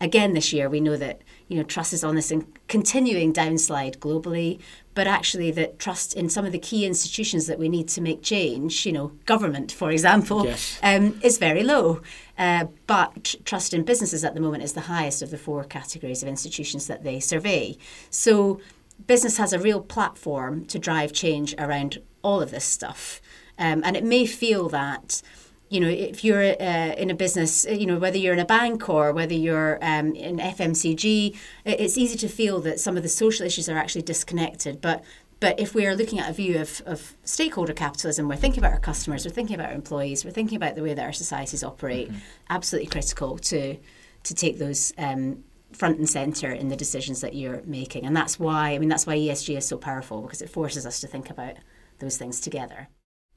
Again 0.00 0.32
this 0.32 0.52
year, 0.52 0.68
we 0.70 0.80
know 0.80 0.96
that 0.96 1.22
you 1.48 1.56
know 1.56 1.62
trust 1.62 1.92
is 1.92 2.02
on 2.02 2.14
this 2.14 2.32
continuing 2.68 3.32
downslide 3.32 3.98
globally, 3.98 4.58
but 4.94 5.06
actually 5.06 5.50
that 5.52 5.78
trust 5.78 6.14
in 6.14 6.28
some 6.28 6.44
of 6.44 6.52
the 6.52 6.58
key 6.58 6.86
institutions 6.86 7.46
that 7.46 7.58
we 7.58 7.68
need 7.68 7.88
to 7.88 8.00
make 8.00 8.22
change, 8.22 8.86
you 8.86 8.92
know, 8.92 9.12
government, 9.26 9.70
for 9.70 9.90
example, 9.90 10.44
yes. 10.44 10.78
um, 10.82 11.18
is 11.22 11.38
very 11.38 11.62
low. 11.62 12.00
Uh, 12.38 12.66
but 12.86 13.34
trust 13.44 13.74
in 13.74 13.82
businesses 13.82 14.24
at 14.24 14.34
the 14.34 14.40
moment 14.40 14.62
is 14.62 14.72
the 14.72 14.82
highest 14.82 15.20
of 15.22 15.30
the 15.30 15.38
four 15.38 15.62
categories 15.64 16.22
of 16.22 16.28
institutions 16.28 16.86
that 16.86 17.04
they 17.04 17.20
survey. 17.20 17.76
So 18.08 18.60
business 19.06 19.36
has 19.36 19.52
a 19.52 19.58
real 19.58 19.80
platform 19.80 20.64
to 20.66 20.78
drive 20.78 21.12
change 21.12 21.54
around 21.58 22.00
all 22.22 22.40
of 22.40 22.50
this 22.50 22.64
stuff. 22.64 23.20
Um, 23.58 23.82
and 23.84 23.96
it 23.96 24.04
may 24.04 24.26
feel 24.26 24.68
that, 24.70 25.22
you 25.70 25.78
know, 25.78 25.88
if 25.88 26.24
you're 26.24 26.42
uh, 26.42 26.94
in 26.98 27.10
a 27.10 27.14
business, 27.14 27.64
you 27.64 27.86
know, 27.86 27.96
whether 27.96 28.18
you're 28.18 28.32
in 28.32 28.40
a 28.40 28.44
bank 28.44 28.88
or 28.88 29.12
whether 29.12 29.34
you're 29.34 29.78
um, 29.80 30.14
in 30.16 30.38
FMCG, 30.38 31.36
it's 31.64 31.96
easy 31.96 32.18
to 32.18 32.28
feel 32.28 32.58
that 32.60 32.80
some 32.80 32.96
of 32.96 33.04
the 33.04 33.08
social 33.08 33.46
issues 33.46 33.68
are 33.68 33.78
actually 33.78 34.02
disconnected. 34.02 34.80
But 34.80 35.04
but 35.38 35.58
if 35.58 35.74
we 35.74 35.86
are 35.86 35.94
looking 35.94 36.18
at 36.18 36.28
a 36.28 36.34
view 36.34 36.58
of, 36.60 36.82
of 36.84 37.16
stakeholder 37.24 37.72
capitalism, 37.72 38.28
we're 38.28 38.36
thinking 38.36 38.58
about 38.62 38.74
our 38.74 38.80
customers, 38.80 39.24
we're 39.24 39.30
thinking 39.30 39.54
about 39.54 39.70
our 39.70 39.74
employees, 39.74 40.22
we're 40.22 40.32
thinking 40.32 40.56
about 40.56 40.74
the 40.74 40.82
way 40.82 40.92
that 40.92 41.02
our 41.02 41.14
societies 41.14 41.64
operate. 41.64 42.08
Mm-hmm. 42.08 42.18
Absolutely 42.50 42.90
critical 42.90 43.38
to 43.38 43.76
to 44.22 44.34
take 44.34 44.58
those 44.58 44.92
um, 44.98 45.44
front 45.72 45.98
and 45.98 46.06
center 46.08 46.52
in 46.52 46.68
the 46.68 46.76
decisions 46.76 47.22
that 47.22 47.34
you're 47.34 47.62
making, 47.64 48.04
and 48.04 48.16
that's 48.16 48.40
why 48.40 48.72
I 48.72 48.78
mean 48.78 48.88
that's 48.88 49.06
why 49.06 49.16
ESG 49.16 49.56
is 49.56 49.68
so 49.68 49.78
powerful 49.78 50.20
because 50.22 50.42
it 50.42 50.50
forces 50.50 50.84
us 50.84 51.00
to 51.00 51.06
think 51.06 51.30
about 51.30 51.54
those 52.00 52.18
things 52.18 52.40
together. 52.40 52.88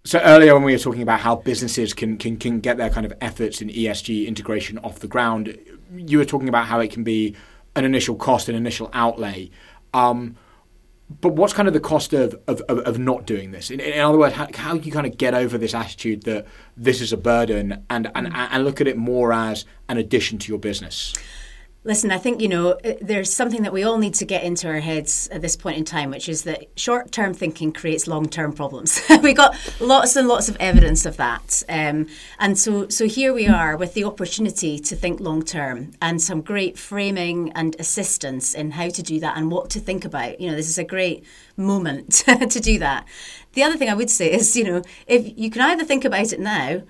So 0.05 0.19
earlier 0.19 0.53
when 0.53 0.63
we 0.63 0.74
were 0.74 0.79
talking 0.79 1.01
about 1.01 1.22
how 1.22 1.38
businesses 1.38 1.93
can, 1.93 2.17
can, 2.17 2.36
can 2.36 2.60
get 2.60 2.75
their 2.75 2.89
kind 2.89 3.05
of 3.05 3.13
efforts 3.22 3.62
in 3.62 3.69
ESG 3.69 4.27
integration 4.27 4.77
off 4.79 5.00
the 5.00 5.07
ground, 5.07 5.57
you 5.95 6.17
were 6.17 6.25
talking 6.25 6.50
about 6.50 6.65
how 6.65 6.81
it 6.81 6.91
can 6.91 7.05
be 7.05 7.36
an 7.77 7.86
initial 7.86 8.15
cost, 8.15 8.50
an 8.50 8.55
initial 8.55 8.89
outlay. 8.91 9.50
Um, 9.93 10.36
but 11.22 11.29
what's 11.29 11.53
kind 11.53 11.69
of 11.69 11.74
the 11.74 11.79
cost 11.79 12.12
of, 12.12 12.36
of, 12.48 12.60
of 12.67 13.00
not 13.00 13.25
doing 13.25 13.51
this? 13.51 13.72
In, 13.72 13.79
in 13.79 14.01
other 14.01 14.17
words, 14.17 14.36
how, 14.36 14.48
how 14.53 14.74
you 14.74 14.91
kind 14.91 15.07
of 15.07 15.17
get 15.17 15.33
over 15.33 15.57
this 15.57 15.74
attitude 15.74 16.24
that 16.24 16.48
this 16.75 17.00
is 17.00 17.13
a 17.13 17.17
burden 17.17 17.86
and, 17.89 18.12
and, 18.13 18.29
and 18.33 18.65
look 18.65 18.81
at 18.81 18.88
it 18.88 18.98
more 18.98 19.31
as 19.31 19.63
an 19.88 19.98
addition 19.98 20.38
to 20.39 20.50
your 20.50 20.60
business? 20.60 21.13
Listen, 21.86 22.12
I 22.12 22.18
think, 22.18 22.40
you 22.40 22.48
know, 22.48 22.78
there's 23.02 23.34
something 23.34 23.63
that 23.63 23.74
we 23.74 23.84
all 23.84 23.98
need 23.98 24.13
to 24.16 24.25
get 24.25 24.44
into 24.44 24.70
our 24.70 24.80
heads 24.80 25.28
at 25.34 25.42
this 25.42 25.58
point 25.58 25.78
in 25.78 25.84
time, 25.84 26.12
which 26.12 26.30
is 26.30 26.44
that 26.44 26.68
short 26.78 27.12
term 27.12 27.34
thinking 27.34 27.74
creates 27.74 28.08
long 28.08 28.30
term 28.30 28.54
problems. 28.54 29.02
we 29.22 29.34
got 29.34 29.54
lots 29.82 30.16
and 30.16 30.25
lots 30.25 30.48
of 30.48 30.56
evidence 30.62 31.06
of 31.06 31.18
that. 31.18 31.62
Um, 31.68 32.08
and 32.40 32.58
so, 32.58 32.88
so 32.88 33.06
here 33.06 33.34
we 33.34 33.48
are 33.48 33.75
with 33.75 33.96
the 33.96 34.06
opportunity 34.06 34.80
to 34.80 34.96
think 34.96 35.20
long 35.20 35.44
term 35.44 35.92
and 36.02 36.22
some 36.22 36.42
great 36.42 36.78
framing 36.78 37.52
and 37.52 37.75
assistance 37.80 38.54
in 38.54 38.72
how 38.72 38.88
to 38.88 39.04
do 39.04 39.20
that 39.20 39.36
and 39.36 39.52
what 39.52 39.70
to 39.72 39.82
think 39.82 40.06
about. 40.06 40.40
You 40.40 40.52
know, 40.52 40.56
this 40.56 40.70
is 40.70 40.78
a 40.78 40.86
great 40.86 41.25
moment 41.58 42.13
to 42.25 42.60
do 42.62 42.80
that. 42.80 43.06
The 43.54 43.63
other 43.63 43.75
thing 43.75 43.90
I 43.90 43.94
would 43.94 44.10
say 44.10 44.32
is, 44.32 44.56
you 44.56 44.63
know, 44.63 44.84
if 45.06 45.38
you 45.38 45.52
can 45.52 45.62
either 45.62 45.84
think 45.84 46.06
about 46.06 46.32
it 46.32 46.40
now 46.40 46.84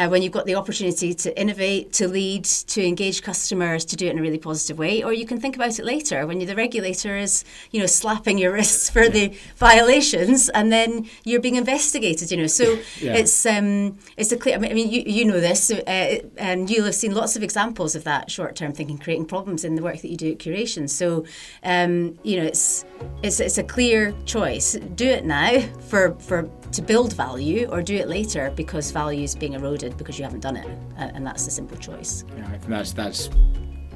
uh, 0.00 0.08
when 0.08 0.22
you've 0.22 0.32
got 0.32 0.46
the 0.46 0.54
opportunity 0.54 1.12
to 1.12 1.38
innovate, 1.38 1.92
to 1.92 2.08
lead, 2.08 2.44
to 2.44 2.82
engage 2.82 3.22
customers, 3.22 3.84
to 3.84 3.96
do 3.96 4.06
it 4.06 4.12
in 4.12 4.18
a 4.18 4.22
really 4.22 4.38
positive 4.38 4.78
way, 4.78 5.02
or 5.02 5.12
you 5.12 5.26
can 5.26 5.38
think 5.38 5.56
about 5.56 5.78
it 5.78 5.84
later 5.84 6.26
when 6.26 6.38
the 6.38 6.56
regulator 6.56 7.18
is, 7.18 7.44
you 7.70 7.80
know, 7.80 7.86
slapping 7.86 8.38
your 8.38 8.52
wrists 8.52 8.88
for 8.88 9.02
yeah. 9.02 9.10
the 9.10 9.36
violations, 9.56 10.48
and 10.48 10.72
then 10.72 11.06
you're 11.24 11.40
being 11.40 11.56
investigated. 11.56 12.30
You 12.30 12.38
know, 12.38 12.46
so 12.46 12.78
yeah. 12.98 13.14
it's 13.14 13.44
um, 13.44 13.98
it's 14.16 14.32
a 14.32 14.38
clear. 14.38 14.56
I 14.56 14.58
mean, 14.58 14.90
you, 14.90 15.02
you 15.04 15.24
know 15.26 15.38
this, 15.38 15.70
uh, 15.70 16.18
and 16.38 16.70
you'll 16.70 16.86
have 16.86 16.94
seen 16.94 17.14
lots 17.14 17.36
of 17.36 17.42
examples 17.42 17.94
of 17.94 18.04
that 18.04 18.30
short-term 18.30 18.72
thinking 18.72 18.96
creating 18.96 19.26
problems 19.26 19.64
in 19.64 19.74
the 19.74 19.82
work 19.82 20.00
that 20.00 20.08
you 20.08 20.16
do 20.16 20.32
at 20.32 20.38
curation. 20.38 20.88
So, 20.88 21.26
um, 21.62 22.18
you 22.22 22.38
know, 22.38 22.44
it's 22.44 22.86
it's 23.22 23.38
it's 23.38 23.58
a 23.58 23.64
clear 23.64 24.14
choice. 24.24 24.78
Do 24.94 25.06
it 25.06 25.26
now 25.26 25.60
for 25.90 26.14
for 26.20 26.48
to 26.72 26.82
build 26.82 27.12
value 27.14 27.68
or 27.70 27.82
do 27.82 27.96
it 27.96 28.08
later 28.08 28.52
because 28.54 28.90
value 28.90 29.24
is 29.24 29.34
being 29.34 29.54
eroded 29.54 29.96
because 29.96 30.18
you 30.18 30.24
haven't 30.24 30.40
done 30.40 30.56
it. 30.56 30.68
And 30.96 31.26
that's 31.26 31.44
the 31.44 31.50
simple 31.50 31.76
choice. 31.76 32.24
Yeah, 32.36 32.46
I 32.46 32.50
think 32.50 32.68
that's, 32.68 32.92
that's 32.92 33.28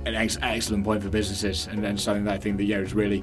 an 0.06 0.14
ex- 0.14 0.38
excellent 0.42 0.84
point 0.84 1.02
for 1.02 1.08
businesses 1.08 1.66
and, 1.68 1.82
then 1.82 1.96
something 1.96 2.24
that 2.24 2.34
I 2.34 2.38
think 2.38 2.56
that 2.56 2.64
yeah, 2.64 2.78
is 2.78 2.94
really 2.94 3.22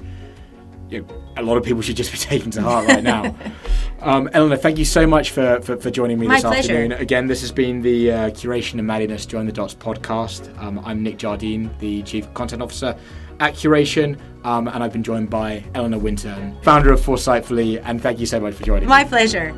you 0.88 1.02
know, 1.02 1.22
a 1.36 1.42
lot 1.42 1.56
of 1.56 1.64
people 1.64 1.82
should 1.82 1.96
just 1.96 2.12
be 2.12 2.18
taken 2.32 2.50
to 2.52 2.62
heart 2.62 2.86
right 2.86 3.02
now. 3.02 3.34
um, 4.00 4.28
Eleanor, 4.32 4.56
thank 4.56 4.78
you 4.78 4.84
so 4.84 5.06
much 5.06 5.30
for, 5.30 5.60
for, 5.60 5.76
for 5.76 5.90
joining 5.90 6.18
me 6.18 6.26
My 6.26 6.36
this 6.36 6.44
pleasure. 6.44 6.72
afternoon. 6.72 6.92
Again, 6.92 7.26
this 7.26 7.40
has 7.42 7.52
been 7.52 7.82
the 7.82 8.10
uh, 8.10 8.30
Curation 8.30 8.78
and 8.78 8.86
Madness 8.86 9.26
Join 9.26 9.46
the 9.46 9.52
Dots 9.52 9.74
podcast. 9.74 10.56
Um, 10.58 10.80
I'm 10.80 11.02
Nick 11.02 11.18
Jardine, 11.18 11.70
the 11.78 12.02
Chief 12.02 12.32
Content 12.34 12.62
Officer 12.62 12.96
at 13.42 13.54
Curation, 13.54 14.16
um, 14.44 14.68
and 14.68 14.84
I've 14.84 14.92
been 14.92 15.02
joined 15.02 15.28
by 15.28 15.64
Eleanor 15.74 15.98
Winton, 15.98 16.56
founder 16.62 16.92
of 16.92 17.00
Foresightfully, 17.00 17.82
and 17.84 18.00
thank 18.00 18.20
you 18.20 18.26
so 18.26 18.38
much 18.38 18.54
for 18.54 18.62
joining 18.62 18.88
My 18.88 19.02
me. 19.02 19.08
pleasure. 19.08 19.52